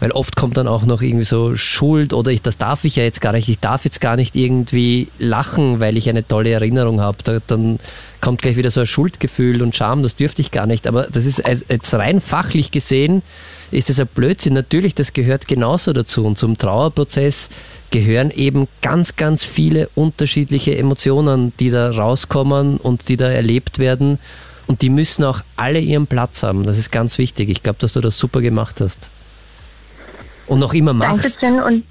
[0.00, 3.02] Weil oft kommt dann auch noch irgendwie so Schuld oder ich, das darf ich ja
[3.02, 7.00] jetzt gar nicht, ich darf jetzt gar nicht irgendwie lachen, weil ich eine tolle Erinnerung
[7.00, 7.18] habe.
[7.24, 7.80] Da, dann
[8.20, 10.86] kommt gleich wieder so ein Schuldgefühl und Scham, das dürfte ich gar nicht.
[10.86, 13.22] Aber das ist jetzt rein fachlich gesehen,
[13.72, 14.54] ist es ein Blödsinn.
[14.54, 16.24] Natürlich, das gehört genauso dazu.
[16.24, 17.48] Und zum Trauerprozess
[17.90, 24.20] gehören eben ganz, ganz viele unterschiedliche Emotionen, die da rauskommen und die da erlebt werden.
[24.68, 26.64] Und die müssen auch alle ihren Platz haben.
[26.64, 27.48] Das ist ganz wichtig.
[27.48, 29.10] Ich glaube, dass du das super gemacht hast.
[30.48, 31.42] Und noch immer machst.
[31.42, 31.62] Dankeschön.
[31.62, 31.84] Und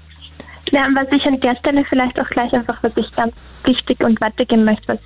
[0.70, 3.32] ja, was ich an der Stelle vielleicht auch gleich einfach, was ich ganz
[3.64, 4.98] wichtig und weitergeben möchte, was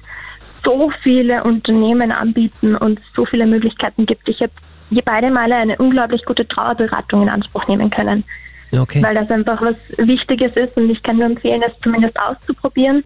[0.65, 4.29] so viele Unternehmen anbieten und so viele Möglichkeiten gibt.
[4.29, 4.53] Ich habe
[4.91, 8.25] hier beide Male eine unglaublich gute Trauerberatung in Anspruch nehmen können,
[8.73, 9.03] Okay.
[9.03, 13.05] weil das einfach was Wichtiges ist und ich kann nur empfehlen, es zumindest auszuprobieren,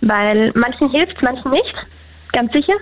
[0.00, 1.74] weil manchen hilft, manchen nicht,
[2.32, 2.74] ganz sicher.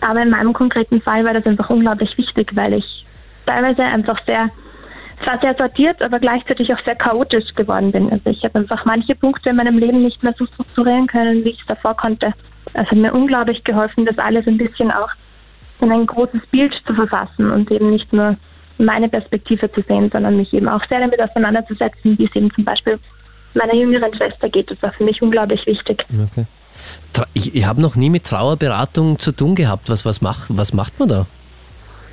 [0.00, 3.04] Aber in meinem konkreten Fall war das einfach unglaublich wichtig, weil ich
[3.46, 4.50] teilweise einfach sehr
[5.24, 8.10] zwar sehr sortiert, aber gleichzeitig auch sehr chaotisch geworden bin.
[8.10, 11.50] Also ich habe einfach manche Punkte in meinem Leben nicht mehr so strukturieren können, wie
[11.50, 12.32] ich es davor konnte.
[12.74, 15.10] Es hat mir unglaublich geholfen, das alles ein bisschen auch
[15.80, 18.36] in ein großes Bild zu verfassen und eben nicht nur
[18.78, 22.64] meine Perspektive zu sehen, sondern mich eben auch sehr damit auseinanderzusetzen, wie es eben zum
[22.64, 22.98] Beispiel
[23.54, 24.70] meiner jüngeren Schwester geht.
[24.70, 26.04] Das war für mich unglaublich wichtig.
[26.22, 26.46] okay.
[27.34, 29.90] Ich, ich habe noch nie mit Trauerberatung zu tun gehabt.
[29.90, 31.26] Was, was, macht, was macht man da?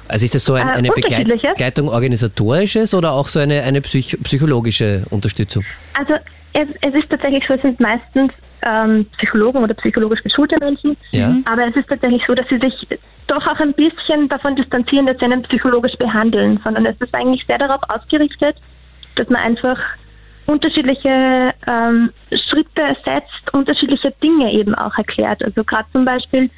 [0.10, 1.50] Also ist das so ein, Äh, eine Begleit unterschiedliches.
[1.50, 5.64] Begleitung organisatorisches oder auch so eine, eine psych psychologische Unterstützung?
[5.98, 6.14] Also
[6.54, 8.32] es, es ist tatsächlich so, es sind meistens
[8.64, 11.36] ähm, Psychologen oder psychologisch geschulte Menschen, Ja.
[11.46, 12.74] aber es ist tatsächlich so, dass sie sich
[13.28, 17.46] doch auch ein bisschen davon distanzieren, dass sie einen psychologisch behandeln, sondern es ist eigentlich
[17.46, 18.56] sehr darauf ausgerichtet,
[19.16, 19.78] dass man einfach
[20.48, 22.10] unterschiedliche ähm,
[22.50, 25.44] Schritte setzt, unterschiedliche Dinge eben auch erklärt.
[25.44, 26.50] Also gerade zum Beispiel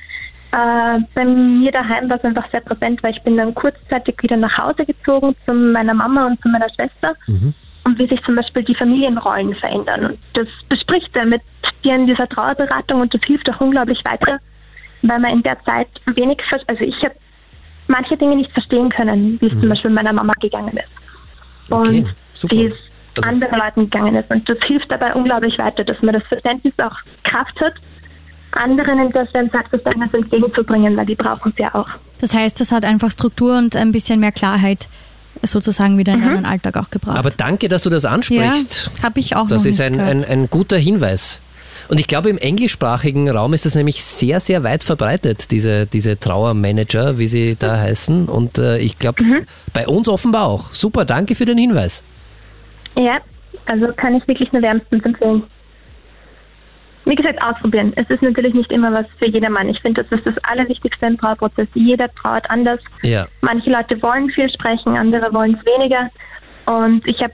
[0.51, 4.37] äh, bei mir daheim war es einfach sehr präsent, weil ich bin dann kurzzeitig wieder
[4.37, 7.15] nach Hause gezogen zu meiner Mama und zu meiner Schwester
[7.85, 10.05] und wie sich zum Beispiel die Familienrollen verändern.
[10.05, 11.41] Und das bespricht er mit
[11.83, 14.39] dir in dieser Trauerberatung und das hilft auch unglaublich weiter,
[15.03, 17.15] weil man in der Zeit wenig, also ich habe
[17.87, 21.71] manche Dinge nicht verstehen können, wie es zum Beispiel meiner Mama gegangen ist.
[21.71, 22.55] Okay, und super.
[22.55, 22.73] wie es
[23.17, 24.29] Also- anderen Leuten gegangen ist.
[24.31, 27.73] Und das hilft dabei unglaublich weiter, dass man das Verständnis auch Kraft hat,
[28.51, 31.87] anderen in der Selbstverständnis entgegenzubringen, weil die brauchen es ja auch.
[32.19, 34.87] Das heißt, das hat einfach Struktur und ein bisschen mehr Klarheit
[35.43, 36.33] sozusagen wieder in mhm.
[36.33, 37.17] deinen Alltag auch gebracht.
[37.17, 38.91] Aber danke, dass du das ansprichst.
[38.97, 41.41] Ja, habe ich auch Das noch ist ein, ein, ein guter Hinweis.
[41.87, 46.19] Und ich glaube, im englischsprachigen Raum ist das nämlich sehr, sehr weit verbreitet, diese, diese
[46.19, 48.27] Trauermanager, wie sie da heißen.
[48.27, 49.45] Und äh, ich glaube, mhm.
[49.73, 50.73] bei uns offenbar auch.
[50.73, 52.03] Super, danke für den Hinweis.
[52.95, 53.19] Ja,
[53.65, 55.43] also kann ich wirklich nur wärmstens empfehlen.
[57.09, 57.91] Wie gesagt, ausprobieren.
[57.95, 59.67] Es ist natürlich nicht immer was für jedermann.
[59.67, 61.67] Ich finde, das ist das Allerwichtigste im Trauerprozess.
[61.73, 62.79] Jeder trauert anders.
[63.01, 63.25] Ja.
[63.41, 66.11] Manche Leute wollen viel sprechen, andere wollen es weniger.
[66.67, 67.33] Und ich habe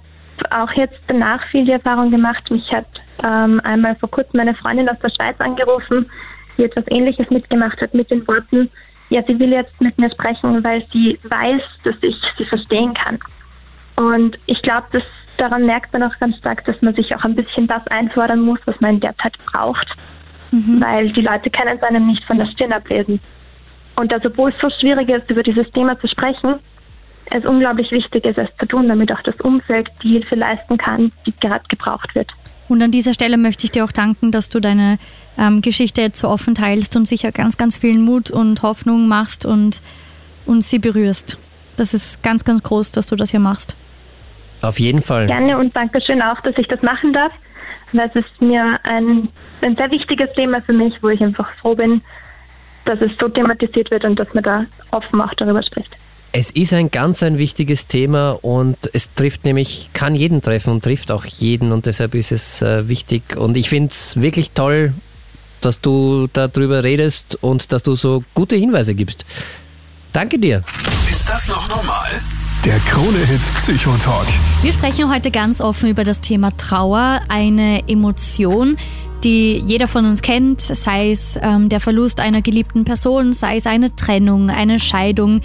[0.50, 2.50] auch jetzt danach viel die Erfahrung gemacht.
[2.50, 2.88] Mich hat
[3.22, 6.10] ähm, einmal vor kurzem meine Freundin aus der Schweiz angerufen,
[6.58, 8.70] die etwas Ähnliches mitgemacht hat mit den Worten,
[9.10, 13.20] ja, sie will jetzt mit mir sprechen, weil sie weiß, dass ich sie verstehen kann.
[13.98, 15.04] Und ich glaube, dass
[15.38, 18.60] daran merkt man auch ganz stark, dass man sich auch ein bisschen das einfordern muss,
[18.66, 19.88] was man in der Zeit braucht,
[20.52, 20.84] mhm.
[20.84, 23.20] weil die Leute können es einem nicht von der Stirn ablesen.
[23.96, 26.56] Und also, obwohl es so schwierig ist, über dieses Thema zu sprechen,
[27.32, 31.12] es unglaublich wichtig ist, es zu tun, damit auch das Umfeld die Hilfe leisten kann,
[31.26, 32.30] die gerade gebraucht wird.
[32.68, 34.98] Und an dieser Stelle möchte ich dir auch danken, dass du deine
[35.38, 39.46] ähm, Geschichte jetzt so offen teilst und sicher ganz, ganz viel Mut und Hoffnung machst
[39.46, 39.82] und,
[40.46, 41.38] und sie berührst.
[41.78, 43.76] Das ist ganz, ganz groß, dass du das hier machst.
[44.62, 45.28] Auf jeden Fall.
[45.28, 47.32] Gerne und danke schön auch, dass ich das machen darf.
[47.94, 49.30] Das ist mir ein,
[49.62, 52.02] ein sehr wichtiges Thema für mich, wo ich einfach froh bin,
[52.86, 55.96] dass es so thematisiert wird und dass man da offen auch darüber spricht.
[56.32, 60.84] Es ist ein ganz ein wichtiges Thema und es trifft nämlich, kann jeden treffen und
[60.84, 64.94] trifft auch jeden und deshalb ist es äh, wichtig und ich finde es wirklich toll,
[65.62, 69.26] dass du darüber redest und dass du so gute Hinweise gibst.
[70.12, 70.64] Danke dir.
[71.10, 72.10] Ist das noch normal?
[72.66, 74.26] Der Krone-Hit Psychotalk.
[74.64, 78.78] Wir sprechen heute ganz offen über das Thema Trauer, eine Emotion,
[79.24, 83.68] die jeder von uns kennt, sei es ähm, der Verlust einer geliebten Person, sei es
[83.68, 85.42] eine Trennung, eine Scheidung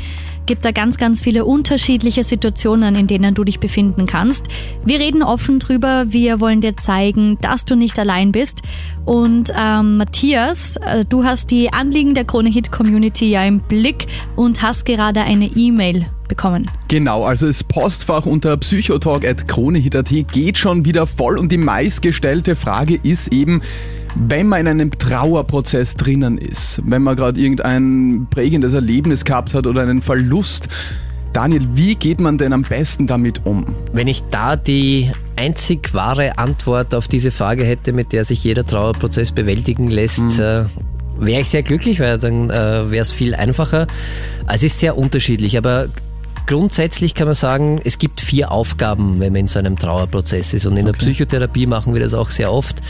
[0.47, 4.47] gibt da ganz, ganz viele unterschiedliche Situationen, in denen du dich befinden kannst.
[4.83, 6.07] Wir reden offen drüber.
[6.09, 8.63] Wir wollen dir zeigen, dass du nicht allein bist.
[9.05, 14.07] Und ähm, Matthias, äh, du hast die Anliegen der Krone Hit Community ja im Blick
[14.35, 16.71] und hast gerade eine E-Mail bekommen.
[16.89, 23.33] Genau, also das Postfach unter psychotalk.kronehit.at geht schon wieder voll und die meistgestellte Frage ist
[23.33, 23.61] eben,
[24.15, 29.67] wenn man in einem Trauerprozess drinnen ist, wenn man gerade irgendein prägendes Erlebnis gehabt hat
[29.67, 30.69] oder einen Verlust,
[31.33, 33.67] Daniel, wie geht man denn am besten damit um?
[33.93, 38.67] Wenn ich da die einzig wahre Antwort auf diese Frage hätte, mit der sich jeder
[38.67, 40.41] Trauerprozess bewältigen lässt, mhm.
[40.41, 40.65] äh,
[41.21, 43.87] wäre ich sehr glücklich, weil dann äh, wäre es viel einfacher.
[44.53, 45.89] Es ist sehr unterschiedlich, aber
[46.51, 50.67] Grundsätzlich kann man sagen, es gibt vier Aufgaben, wenn man in so einem Trauerprozess ist.
[50.67, 50.99] Und in okay.
[50.99, 52.81] der Psychotherapie machen wir das auch sehr oft,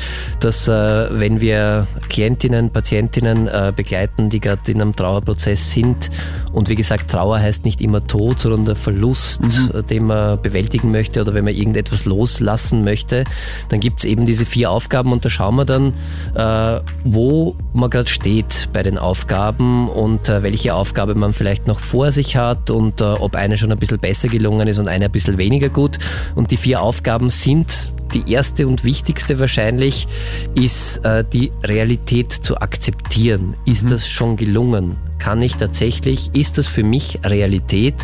[0.40, 6.08] dass äh, wenn wir Klientinnen, Patientinnen äh, begleiten, die gerade in einem Trauerprozess sind,
[6.52, 9.70] und wie gesagt, Trauer heißt nicht immer Tod, sondern der Verlust, mhm.
[9.74, 13.24] Äh, den man bewältigen möchte oder wenn man irgendetwas loslassen möchte,
[13.68, 15.92] dann gibt es eben diese vier Aufgaben und da schauen wir dann,
[16.34, 21.78] äh, wo man gerade steht bei den Aufgaben und äh, welche Aufgabe man vielleicht noch
[21.78, 24.88] vor sich hat und äh, ob ein eine schon ein bisschen besser gelungen ist und
[24.88, 25.98] eine ein bisschen weniger gut.
[26.34, 30.08] Und die vier Aufgaben sind die erste und wichtigste wahrscheinlich
[30.54, 33.54] ist äh, die Realität zu akzeptieren.
[33.66, 33.90] Ist mhm.
[33.90, 34.96] das schon gelungen?
[35.18, 37.94] Kann ich tatsächlich, ist das für mich Realität,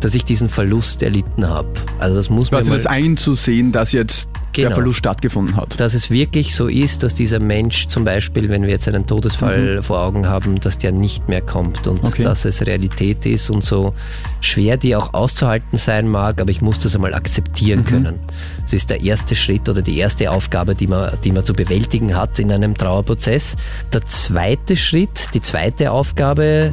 [0.00, 1.68] dass ich diesen Verlust erlitten habe?
[1.98, 4.68] Also das muss man also das einzusehen, dass jetzt genau.
[4.68, 5.78] der Verlust stattgefunden hat.
[5.80, 9.76] Dass es wirklich so ist, dass dieser Mensch zum Beispiel, wenn wir jetzt einen Todesfall
[9.76, 9.82] mhm.
[9.82, 12.22] vor Augen haben, dass der nicht mehr kommt und okay.
[12.22, 13.94] dass es Realität ist und so
[14.40, 17.84] schwer die auch auszuhalten sein mag, aber ich muss das einmal akzeptieren mhm.
[17.84, 18.20] können.
[18.62, 22.16] Das ist der erste Schritt oder die erste Aufgabe, die man, die man zu bewältigen
[22.16, 23.56] hat in einem Trauerprozess.
[23.92, 26.72] Der zweite Schritt, die zweite Aufgabe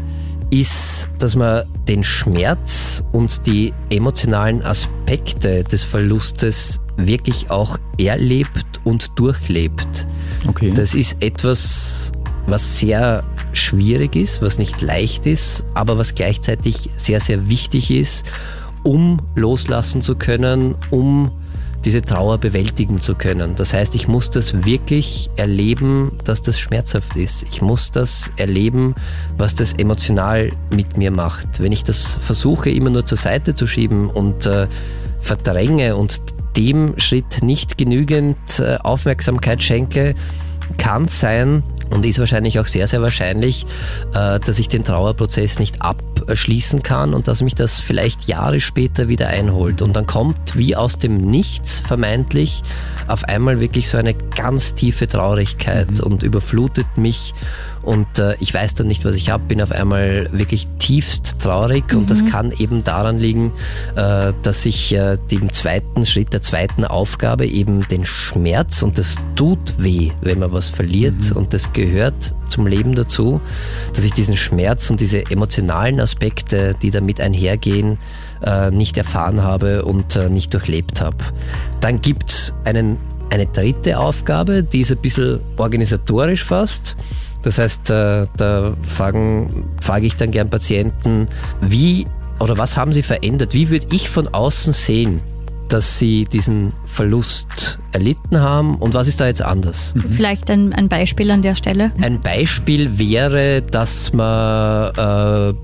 [0.50, 9.18] ist, dass man den Schmerz und die emotionalen Aspekte des Verlustes wirklich auch erlebt und
[9.20, 10.08] durchlebt.
[10.48, 10.74] Okay.
[10.76, 12.12] Das ist etwas,
[12.48, 13.24] was sehr
[13.54, 18.26] schwierig ist, was nicht leicht ist, aber was gleichzeitig sehr, sehr wichtig ist,
[18.84, 21.32] um loslassen zu können, um
[21.88, 23.56] diese Trauer bewältigen zu können.
[23.56, 27.44] Das heißt, ich muss das wirklich erleben, dass das schmerzhaft ist.
[27.50, 28.94] Ich muss das erleben,
[29.38, 31.62] was das emotional mit mir macht.
[31.62, 34.68] Wenn ich das versuche, immer nur zur Seite zu schieben und äh,
[35.22, 36.22] verdränge und
[36.58, 40.14] dem Schritt nicht genügend äh, Aufmerksamkeit schenke,
[40.78, 43.66] kann sein und ist wahrscheinlich auch sehr, sehr wahrscheinlich,
[44.14, 48.60] äh, dass ich den Trauerprozess nicht ab abschließen kann und dass mich das vielleicht Jahre
[48.60, 49.82] später wieder einholt.
[49.82, 52.64] Und dann kommt wie aus dem Nichts vermeintlich
[53.08, 56.00] auf einmal wirklich so eine ganz tiefe Traurigkeit mhm.
[56.00, 57.34] und überflutet mich
[57.88, 61.94] und äh, ich weiß dann nicht, was ich habe, bin auf einmal wirklich tiefst traurig
[61.94, 62.00] mhm.
[62.00, 62.30] und das mhm.
[62.30, 63.54] kann eben daran liegen,
[63.96, 69.16] äh, dass ich äh, dem zweiten Schritt, der zweiten Aufgabe eben den Schmerz und das
[69.38, 71.38] tut weh, wenn man was verliert mhm.
[71.38, 73.40] und das gehört zum Leben dazu,
[73.94, 78.00] dass ich diesen Schmerz und diese emotionalen Aspekte, die damit einhergehen,
[78.44, 81.18] äh, nicht erfahren habe und äh, nicht durchlebt habe.
[81.80, 82.98] Dann gibt es eine
[83.54, 86.98] dritte Aufgabe, die ist ein bisschen organisatorisch fast.
[87.48, 91.30] Das heißt, äh, da fragen, frage ich dann gern Patienten,
[91.62, 92.06] wie
[92.42, 93.54] oder was haben sie verändert?
[93.54, 95.22] Wie würde ich von außen sehen,
[95.70, 99.96] dass sie diesen Verlust erlitten haben und was ist da jetzt anders?
[99.96, 100.12] Mhm.
[100.12, 101.94] Vielleicht ein, ein Beispiel an der Stelle?
[102.02, 105.58] Ein Beispiel wäre, dass man äh,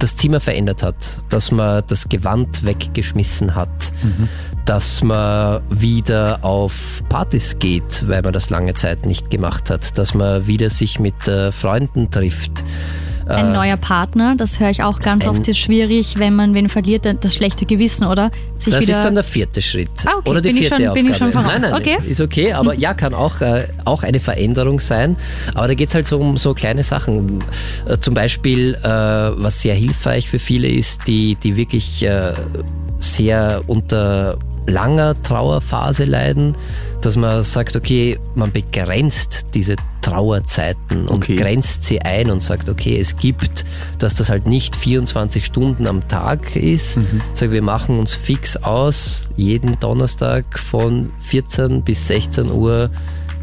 [0.00, 0.96] das Zimmer verändert hat,
[1.28, 4.28] dass man das Gewand weggeschmissen hat, mhm.
[4.68, 10.12] Dass man wieder auf Partys geht, weil man das lange Zeit nicht gemacht hat, dass
[10.12, 12.64] man wieder sich mit äh, Freunden trifft,
[13.28, 16.68] ein äh, neuer Partner, das höre ich auch ganz oft, ist schwierig, wenn man wen
[16.68, 18.30] verliert, das schlechte Gewissen, oder?
[18.56, 19.90] Sich das ist dann der vierte Schritt.
[20.06, 20.30] Ah, okay.
[20.30, 21.02] Oder die bin vierte ich schon, Aufgabe.
[21.02, 21.52] Bin ich schon voraus.
[21.52, 21.98] Nein, nein, okay.
[22.08, 25.16] ist okay, aber ja, kann auch, äh, auch eine Veränderung sein.
[25.54, 27.44] Aber da geht es halt so um so kleine Sachen.
[27.86, 32.32] Äh, zum Beispiel, äh, was sehr hilfreich für viele ist, die, die wirklich äh,
[32.98, 34.38] sehr unter
[34.68, 36.54] langer Trauerphase leiden,
[37.02, 41.36] dass man sagt, okay, man begrenzt diese Trauerzeiten und okay.
[41.36, 43.64] grenzt sie ein und sagt, okay, es gibt,
[43.98, 46.98] dass das halt nicht 24 Stunden am Tag ist.
[46.98, 47.20] Mhm.
[47.34, 52.90] Sag, wir machen uns fix aus, jeden Donnerstag von 14 bis 16 Uhr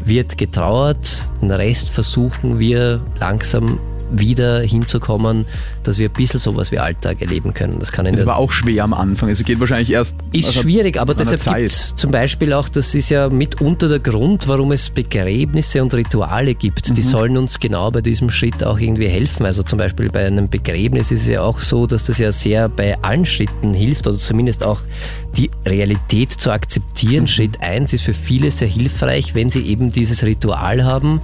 [0.04, 5.46] wird getrauert, den Rest versuchen wir langsam wieder hinzukommen,
[5.84, 7.78] dass wir ein bisschen sowas wie Alltag erleben können.
[7.78, 9.28] Das, kann das war auch schwer am Anfang.
[9.28, 10.16] Es geht wahrscheinlich erst.
[10.32, 14.00] Ist also schwierig, aber deshalb gibt es zum Beispiel auch, das ist ja mitunter der
[14.00, 16.90] Grund, warum es Begräbnisse und Rituale gibt.
[16.90, 16.94] Mhm.
[16.94, 19.46] Die sollen uns genau bei diesem Schritt auch irgendwie helfen.
[19.46, 22.68] Also zum Beispiel bei einem Begräbnis ist es ja auch so, dass das ja sehr
[22.68, 24.80] bei allen Schritten hilft oder zumindest auch
[25.36, 27.24] die Realität zu akzeptieren.
[27.24, 27.28] Mhm.
[27.28, 31.20] Schritt 1 ist für viele sehr hilfreich, wenn sie eben dieses Ritual haben,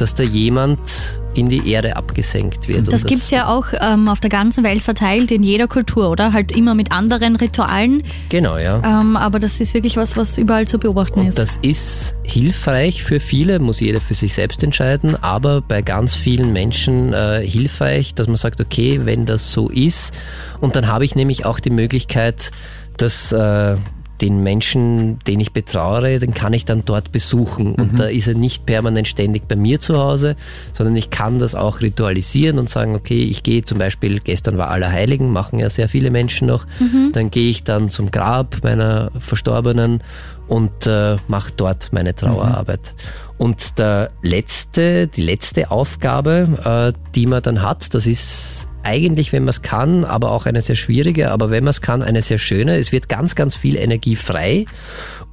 [0.00, 2.88] dass da jemand in die Erde abgesenkt wird.
[2.88, 6.10] Das, das gibt es ja auch ähm, auf der ganzen Welt verteilt, in jeder Kultur,
[6.10, 6.32] oder?
[6.32, 8.02] Halt immer mit anderen Ritualen.
[8.28, 8.82] Genau, ja.
[8.84, 11.38] Ähm, aber das ist wirklich was, was überall zu beobachten Und ist.
[11.38, 16.52] Das ist hilfreich für viele, muss jeder für sich selbst entscheiden, aber bei ganz vielen
[16.52, 20.18] Menschen äh, hilfreich, dass man sagt, okay, wenn das so ist,
[20.60, 22.50] und dann habe ich nämlich auch die Möglichkeit,
[22.96, 23.76] dass äh,
[24.20, 27.74] den Menschen, den ich betrauere, den kann ich dann dort besuchen.
[27.74, 27.96] Und mhm.
[27.96, 30.36] da ist er nicht permanent ständig bei mir zu Hause,
[30.72, 34.70] sondern ich kann das auch ritualisieren und sagen, okay, ich gehe zum Beispiel, gestern war
[34.70, 37.12] Allerheiligen, machen ja sehr viele Menschen noch, mhm.
[37.12, 40.02] dann gehe ich dann zum Grab meiner Verstorbenen
[40.48, 42.94] und äh, mache dort meine Trauerarbeit.
[42.96, 43.27] Mhm.
[43.38, 49.44] Und der letzte, die letzte Aufgabe, äh, die man dann hat, das ist eigentlich, wenn
[49.44, 52.38] man es kann, aber auch eine sehr schwierige, aber wenn man es kann, eine sehr
[52.38, 52.76] schöne.
[52.76, 54.64] Es wird ganz, ganz viel Energie frei.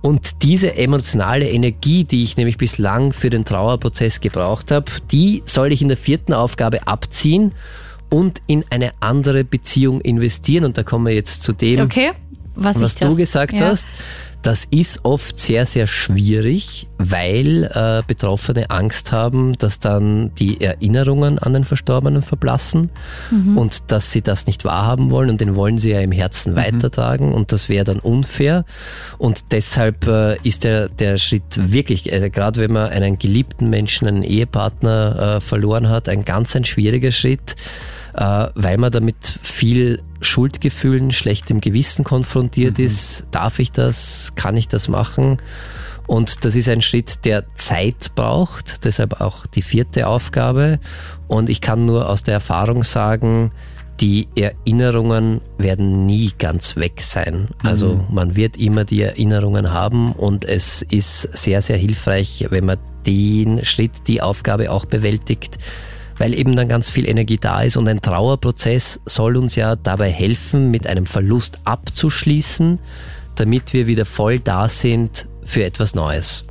[0.02, 5.72] Und diese emotionale Energie, die ich nämlich bislang für den Trauerprozess gebraucht habe, die soll
[5.72, 7.54] ich in der vierten Aufgabe abziehen
[8.10, 10.66] und in eine andere Beziehung investieren.
[10.66, 12.12] Und da kommen wir jetzt zu dem, okay,
[12.56, 13.68] was, was du gesagt ja.
[13.68, 13.88] hast.
[14.46, 21.40] Das ist oft sehr, sehr schwierig, weil äh, Betroffene Angst haben, dass dann die Erinnerungen
[21.40, 22.92] an den Verstorbenen verblassen
[23.32, 23.58] mhm.
[23.58, 26.58] und dass sie das nicht wahrhaben wollen und den wollen sie ja im Herzen mhm.
[26.58, 28.66] weitertragen und das wäre dann unfair.
[29.18, 34.08] Und deshalb äh, ist der, der Schritt wirklich, äh, gerade wenn man einen geliebten Menschen,
[34.08, 37.56] einen Ehepartner äh, verloren hat, ein ganz ein schwieriger Schritt
[38.16, 42.86] äh, weil man damit viel Schuldgefühlen, schlechtem Gewissen konfrontiert mhm.
[42.86, 43.26] ist.
[43.32, 44.34] Darf ich das?
[44.36, 45.38] Kann ich das machen?
[46.08, 50.80] Und das ist ein Schritt, der Zeit braucht, deshalb auch die vierte Aufgabe.
[51.28, 53.52] Und ich kann nur aus der Erfahrung sagen,
[54.02, 57.48] die Erinnerungen werden nie ganz weg sein.
[57.64, 58.04] Also mhm.
[58.12, 63.64] man wird immer die Erinnerungen haben und es ist sehr, sehr hilfreich, wenn man den
[63.64, 65.58] Schritt, die Aufgabe auch bewältigt,
[66.18, 70.10] weil eben dann ganz viel Energie da ist und ein Trauerprozess soll uns ja dabei
[70.10, 72.80] helfen, mit einem Verlust abzuschließen,
[73.36, 76.46] damit wir wieder voll da sind für etwas Neues.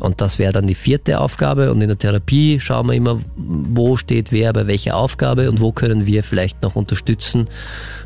[0.00, 1.70] Und das wäre dann die vierte Aufgabe.
[1.70, 5.72] Und in der Therapie schauen wir immer, wo steht wer bei welcher Aufgabe und wo
[5.72, 7.48] können wir vielleicht noch unterstützen.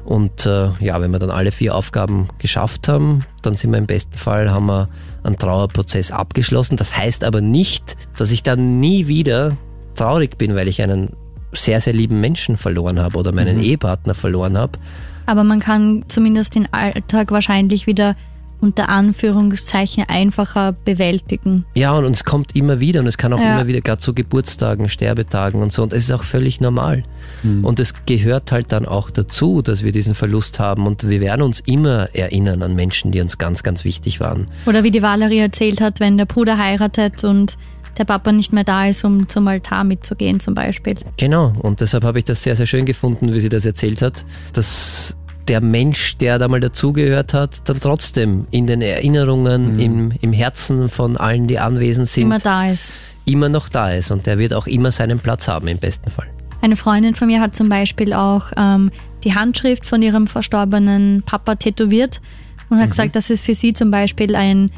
[0.05, 3.87] Und äh, ja, wenn wir dann alle vier Aufgaben geschafft haben, dann sind wir im
[3.87, 4.89] besten Fall, haben wir
[5.23, 6.77] einen Trauerprozess abgeschlossen.
[6.77, 9.57] Das heißt aber nicht, dass ich dann nie wieder
[9.95, 11.11] traurig bin, weil ich einen
[11.53, 14.79] sehr, sehr lieben Menschen verloren habe oder meinen Ehepartner verloren habe.
[15.27, 18.17] Aber man kann zumindest den Alltag wahrscheinlich wieder
[18.61, 21.65] unter Anführungszeichen einfacher bewältigen.
[21.75, 23.55] Ja, und, es kommt immer wieder und es kann auch Ja.
[23.57, 25.83] immer wieder, gerade zu Geburtstagen, Sterbetagen und so.
[25.83, 27.05] Und es ist auch völlig normal.
[27.63, 30.87] Und es gehört halt dann auch dazu, dass wir diesen Verlust haben.
[30.87, 34.47] Und wir werden uns immer erinnern an Menschen, die uns ganz, ganz wichtig waren.
[34.65, 37.59] Oder wie die Valerie erzählt hat, wenn der Bruder heiratet und
[37.99, 40.97] der Papa nicht mehr da ist, um zum Altar mitzugehen zum Beispiel.
[41.17, 44.25] Genau, und deshalb habe ich das sehr, sehr schön gefunden, wie sie das erzählt hat,
[44.53, 45.17] dass
[45.49, 50.89] der Mensch, der da mal dazugehört hat, dann trotzdem in den Erinnerungen, im, im Herzen
[50.89, 52.91] von allen, die anwesend sind, Immer da ist.
[53.27, 54.11] immer noch da ist.
[54.11, 56.27] Und der wird auch immer seinen Platz haben, im besten Fall.
[56.63, 58.91] Eine Freundin von mir hat zum Beispiel auch ähm,
[59.23, 62.23] die Handschrift von ihrem verstorbenen Papa tätowiert
[62.71, 64.71] und hat gesagt, das ist für sie zum Beispiel ein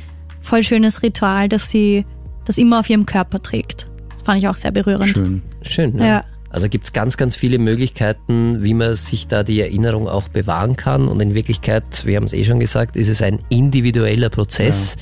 [0.42, 2.04] voll schönes Ritual, dass sie
[2.46, 3.88] das immer auf ihrem Körper trägt.
[4.12, 5.14] Das fand ich auch sehr berührend.
[5.14, 5.42] Schön.
[5.62, 6.06] Schön, ja.
[6.06, 6.24] Ja.
[6.48, 10.76] Also gibt es ganz, ganz viele Möglichkeiten, wie man sich da die Erinnerung auch bewahren
[10.76, 11.06] kann.
[11.08, 14.96] Und in Wirklichkeit, wir haben es eh schon gesagt, ist es ein individueller Prozess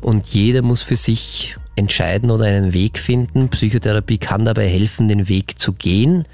[0.00, 3.48] und jeder muss für sich entscheiden oder einen Weg finden.
[3.48, 6.24] Psychotherapie kann dabei helfen, den Weg zu gehen,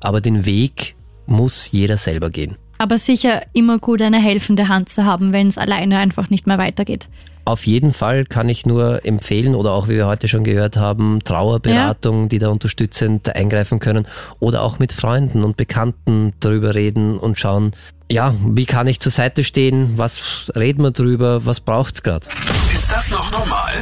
[0.00, 0.96] aber den Weg
[1.26, 2.56] muss jeder selber gehen.
[2.78, 6.58] Aber sicher immer gut, eine helfende Hand zu haben, wenn es alleine einfach nicht mehr
[6.58, 7.08] weitergeht.
[7.46, 11.20] Auf jeden Fall kann ich nur empfehlen oder auch wie wir heute schon gehört haben,
[11.22, 14.08] Trauerberatung, die da unterstützend eingreifen können
[14.40, 17.70] oder auch mit Freunden und Bekannten darüber reden und schauen,
[18.10, 22.26] ja, wie kann ich zur Seite stehen, was reden wir drüber, was braucht's gerade.
[22.74, 23.74] Ist das noch normal?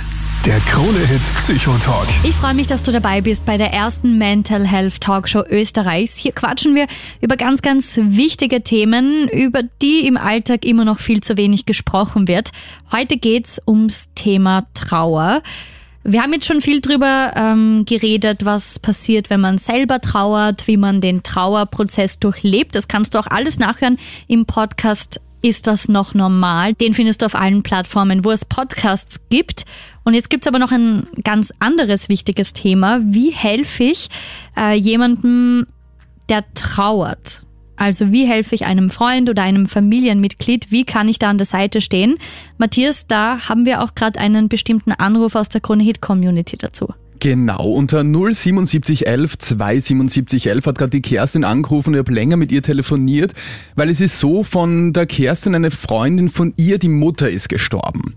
[0.47, 2.07] Der Krone-Hit Psychotalk.
[2.23, 6.17] Ich freue mich, dass du dabei bist bei der ersten Mental Health Talkshow Österreichs.
[6.17, 6.87] Hier quatschen wir
[7.23, 12.29] über ganz, ganz wichtige Themen, über die im Alltag immer noch viel zu wenig gesprochen
[12.29, 12.51] wird.
[12.93, 15.43] Heute geht's ums Thema Trauer.
[16.03, 20.77] Wir haben jetzt schon viel drüber ähm, geredet, was passiert, wenn man selber trauert, wie
[20.77, 22.75] man den Trauerprozess durchlebt.
[22.75, 23.97] Das kannst du auch alles nachhören
[24.29, 26.73] im Podcast Ist das noch normal?
[26.73, 29.67] Den findest du auf allen Plattformen, wo es Podcasts gibt.
[30.03, 33.03] Und jetzt gibt's aber noch ein ganz anderes wichtiges Thema.
[33.05, 34.09] Wie helfe ich
[34.57, 35.67] äh, jemandem,
[36.31, 37.43] der trauert?
[37.77, 40.71] Also wie helfe ich einem Freund oder einem Familienmitglied?
[40.71, 42.17] Wie kann ich da an der Seite stehen?
[42.57, 46.95] Matthias, da haben wir auch gerade einen bestimmten Anruf aus der Krone Hit Community dazu.
[47.25, 52.61] Genau, unter 07711 27711 hat gerade die Kerstin angerufen und ich habe länger mit ihr
[52.63, 53.33] telefoniert,
[53.77, 58.17] weil es ist so, von der Kerstin, eine Freundin von ihr, die Mutter ist gestorben.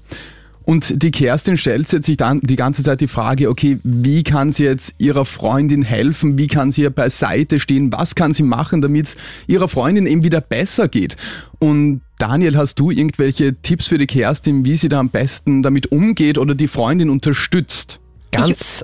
[0.66, 4.66] Und die Kerstin stellt sich dann die ganze Zeit die Frage, okay, wie kann sie
[4.66, 6.38] jetzt ihrer Freundin helfen?
[6.38, 7.94] Wie kann sie ihr beiseite stehen?
[7.94, 11.16] Was kann sie machen, damit es ihrer Freundin eben wieder besser geht?
[11.60, 15.94] Und Daniel, hast du irgendwelche Tipps für die Kerstin, wie sie da am besten damit
[15.94, 18.02] umgeht oder die Freundin unterstützt?
[18.32, 18.84] Ganz,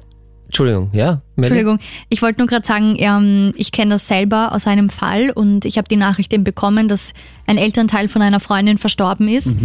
[0.53, 1.21] Entschuldigung, ja?
[1.35, 1.47] Melli?
[1.57, 1.79] Entschuldigung,
[2.09, 5.79] ich wollte nur gerade sagen, ähm, ich kenne das selber aus einem Fall und ich
[5.79, 7.13] habe die Nachricht eben bekommen, dass
[7.47, 9.55] ein Elternteil von einer Freundin verstorben ist.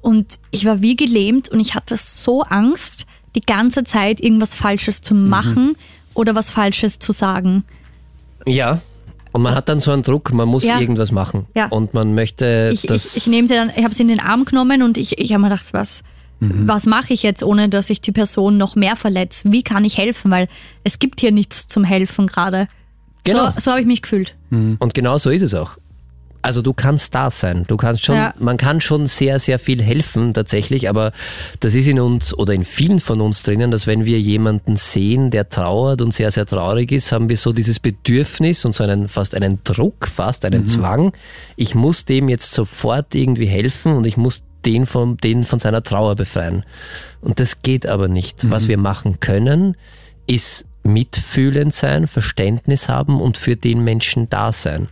[0.00, 5.02] Und ich war wie gelähmt und ich hatte so Angst, die ganze Zeit irgendwas Falsches
[5.02, 5.76] zu machen
[6.14, 7.64] oder was Falsches zu sagen.
[8.46, 8.80] Ja.
[9.32, 10.80] Und man hat dann so einen Druck, man muss Ja.
[10.80, 11.44] irgendwas machen.
[11.54, 11.66] Ja.
[11.66, 13.16] Und man möchte Ich, das.
[13.16, 15.32] ich, ich nehme sie dann, ich habe sie in den Arm genommen und ich, ich
[15.34, 16.02] habe mir gedacht, was,
[16.40, 19.52] was mache ich jetzt, ohne dass ich die Person noch mehr verletze?
[19.52, 20.30] Wie kann ich helfen?
[20.30, 20.48] Weil
[20.84, 22.66] es gibt hier nichts zum Helfen gerade.
[23.24, 23.50] Genau.
[23.52, 24.34] So, so habe ich mich gefühlt.
[24.50, 25.76] Und genau so ist es auch.
[26.42, 27.64] Also du kannst da sein.
[27.66, 28.32] Du kannst schon, Ja.
[28.38, 31.12] man kann schon sehr, sehr viel helfen tatsächlich, aber
[31.60, 35.30] das ist in uns oder in vielen von uns drinnen, dass wenn wir jemanden sehen,
[35.30, 39.08] der trauert und sehr, sehr traurig ist, haben wir so dieses Bedürfnis und so einen
[39.08, 41.12] fast einen Druck, fast einen Zwang.
[41.56, 45.82] Ich muss dem jetzt sofort irgendwie helfen und ich muss den von, den von seiner
[45.82, 46.64] Trauer befreien.
[47.20, 48.50] Und das geht aber nicht.
[48.50, 49.76] Was wir machen können,
[50.26, 54.88] ist mitfühlend sein, Verständnis haben und für den Menschen da sein.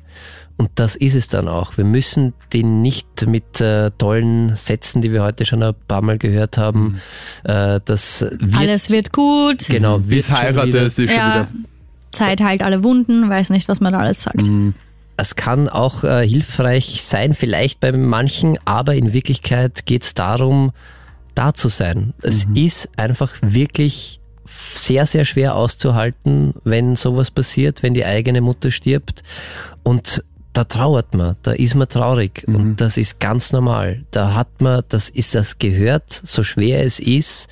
[0.57, 1.77] Und das ist es dann auch.
[1.77, 6.19] Wir müssen den nicht mit äh, tollen Sätzen, die wir heute schon ein paar Mal
[6.19, 7.01] gehört haben,
[7.45, 9.69] äh, das wird, Alles wird gut.
[9.69, 11.49] genau, wird Bis heiratest, ist schon wieder.
[12.11, 14.43] Zeit heilt alle Wunden, weiß nicht, was man da alles sagt.
[15.21, 20.71] Es kann auch äh, hilfreich sein, vielleicht bei manchen, aber in Wirklichkeit geht es darum,
[21.35, 22.15] da zu sein.
[22.23, 24.21] Es ist einfach wirklich
[24.73, 29.25] sehr, sehr schwer auszuhalten, wenn sowas passiert, wenn die eigene Mutter stirbt.
[29.83, 34.05] Und da trauert man, da ist man traurig und das ist ganz normal.
[34.13, 37.49] Da hat man, das ist das gehört, so schwer es ist,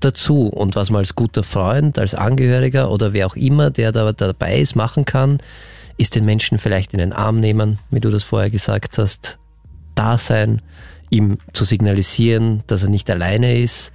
[0.00, 0.48] dazu.
[0.48, 4.58] Und was man als guter Freund, als Angehöriger oder wer auch immer, der da dabei
[4.58, 5.38] ist, machen kann,
[5.96, 9.38] ist den Menschen vielleicht in den Arm nehmen, wie du das vorher gesagt hast,
[9.94, 10.60] da sein,
[11.10, 13.92] ihm zu signalisieren, dass er nicht alleine ist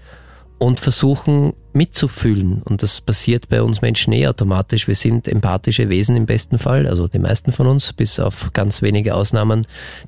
[0.60, 2.62] und versuchen mitzufühlen.
[2.64, 4.88] Und das passiert bei uns Menschen eh automatisch.
[4.88, 8.82] Wir sind empathische Wesen im besten Fall, also die meisten von uns, bis auf ganz
[8.82, 9.62] wenige Ausnahmen,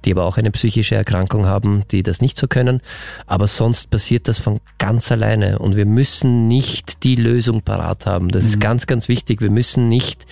[0.03, 2.81] die aber auch eine psychische Erkrankung haben, die das nicht so können.
[3.27, 5.59] Aber sonst passiert das von ganz alleine.
[5.59, 8.29] Und wir müssen nicht die Lösung parat haben.
[8.29, 8.49] Das mhm.
[8.49, 9.39] ist ganz, ganz wichtig.
[9.39, 10.25] Wir müssen nicht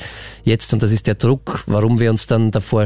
[0.44, 2.86] jetzt, und das ist der Druck, warum wir uns dann davor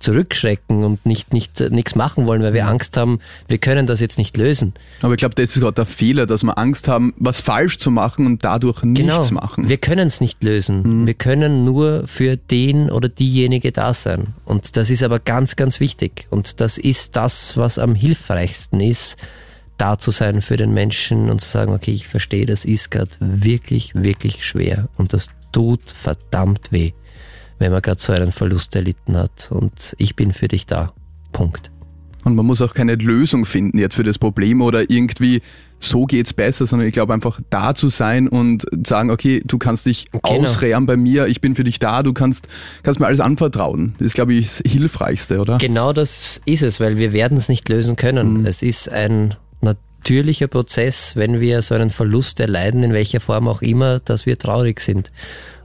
[0.00, 4.18] zurückschrecken und nicht, nicht nichts machen wollen, weil wir Angst haben, wir können das jetzt
[4.18, 4.74] nicht lösen.
[5.02, 7.90] Aber ich glaube, das ist gerade der Fehler, dass wir Angst haben, was falsch zu
[7.90, 9.16] machen und dadurch genau.
[9.16, 9.68] nichts machen.
[9.68, 10.82] Wir können es nicht lösen.
[11.02, 11.06] Mhm.
[11.06, 14.34] Wir können nur für den oder diejenige da sein.
[14.44, 16.26] Und das ist aber ganz, ganz wichtig.
[16.30, 19.16] Und das ist das, was am hilfreichsten ist,
[19.78, 23.12] da zu sein für den Menschen und zu sagen, okay, ich verstehe, das ist gerade
[23.20, 26.92] wirklich, wirklich schwer und das tut verdammt weh
[27.58, 29.50] wenn man gerade so einen Verlust erlitten hat.
[29.50, 30.92] Und ich bin für dich da.
[31.32, 31.70] Punkt.
[32.24, 35.40] Und man muss auch keine Lösung finden jetzt für das Problem oder irgendwie
[35.80, 39.86] so geht's besser, sondern ich glaube einfach da zu sein und sagen, okay, du kannst
[39.86, 40.42] dich genau.
[40.42, 42.48] ausrehren bei mir, ich bin für dich da, du kannst,
[42.82, 43.94] kannst mir alles anvertrauen.
[43.98, 45.58] Das ist, glaube ich, das Hilfreichste, oder?
[45.58, 48.40] Genau das ist es, weil wir werden es nicht lösen können.
[48.40, 48.46] Mhm.
[48.46, 53.62] Es ist ein natürlicher Prozess, wenn wir so einen Verlust erleiden, in welcher Form auch
[53.62, 55.12] immer, dass wir traurig sind.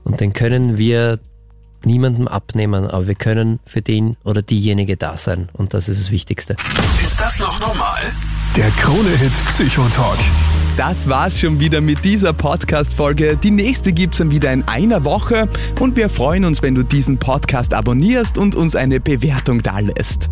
[0.04, 1.18] Und den können wir
[1.86, 6.10] niemandem abnehmen, aber wir können für den oder diejenige da sein und das ist das
[6.10, 6.56] Wichtigste.
[7.02, 8.00] Ist das noch normal?
[8.56, 10.18] Der Krone-Hit Psychotalk.
[10.76, 13.36] Das war's schon wieder mit dieser Podcast-Folge.
[13.36, 17.18] Die nächste gibt's dann wieder in einer Woche und wir freuen uns, wenn du diesen
[17.18, 20.22] Podcast abonnierst und uns eine Bewertung da lässt.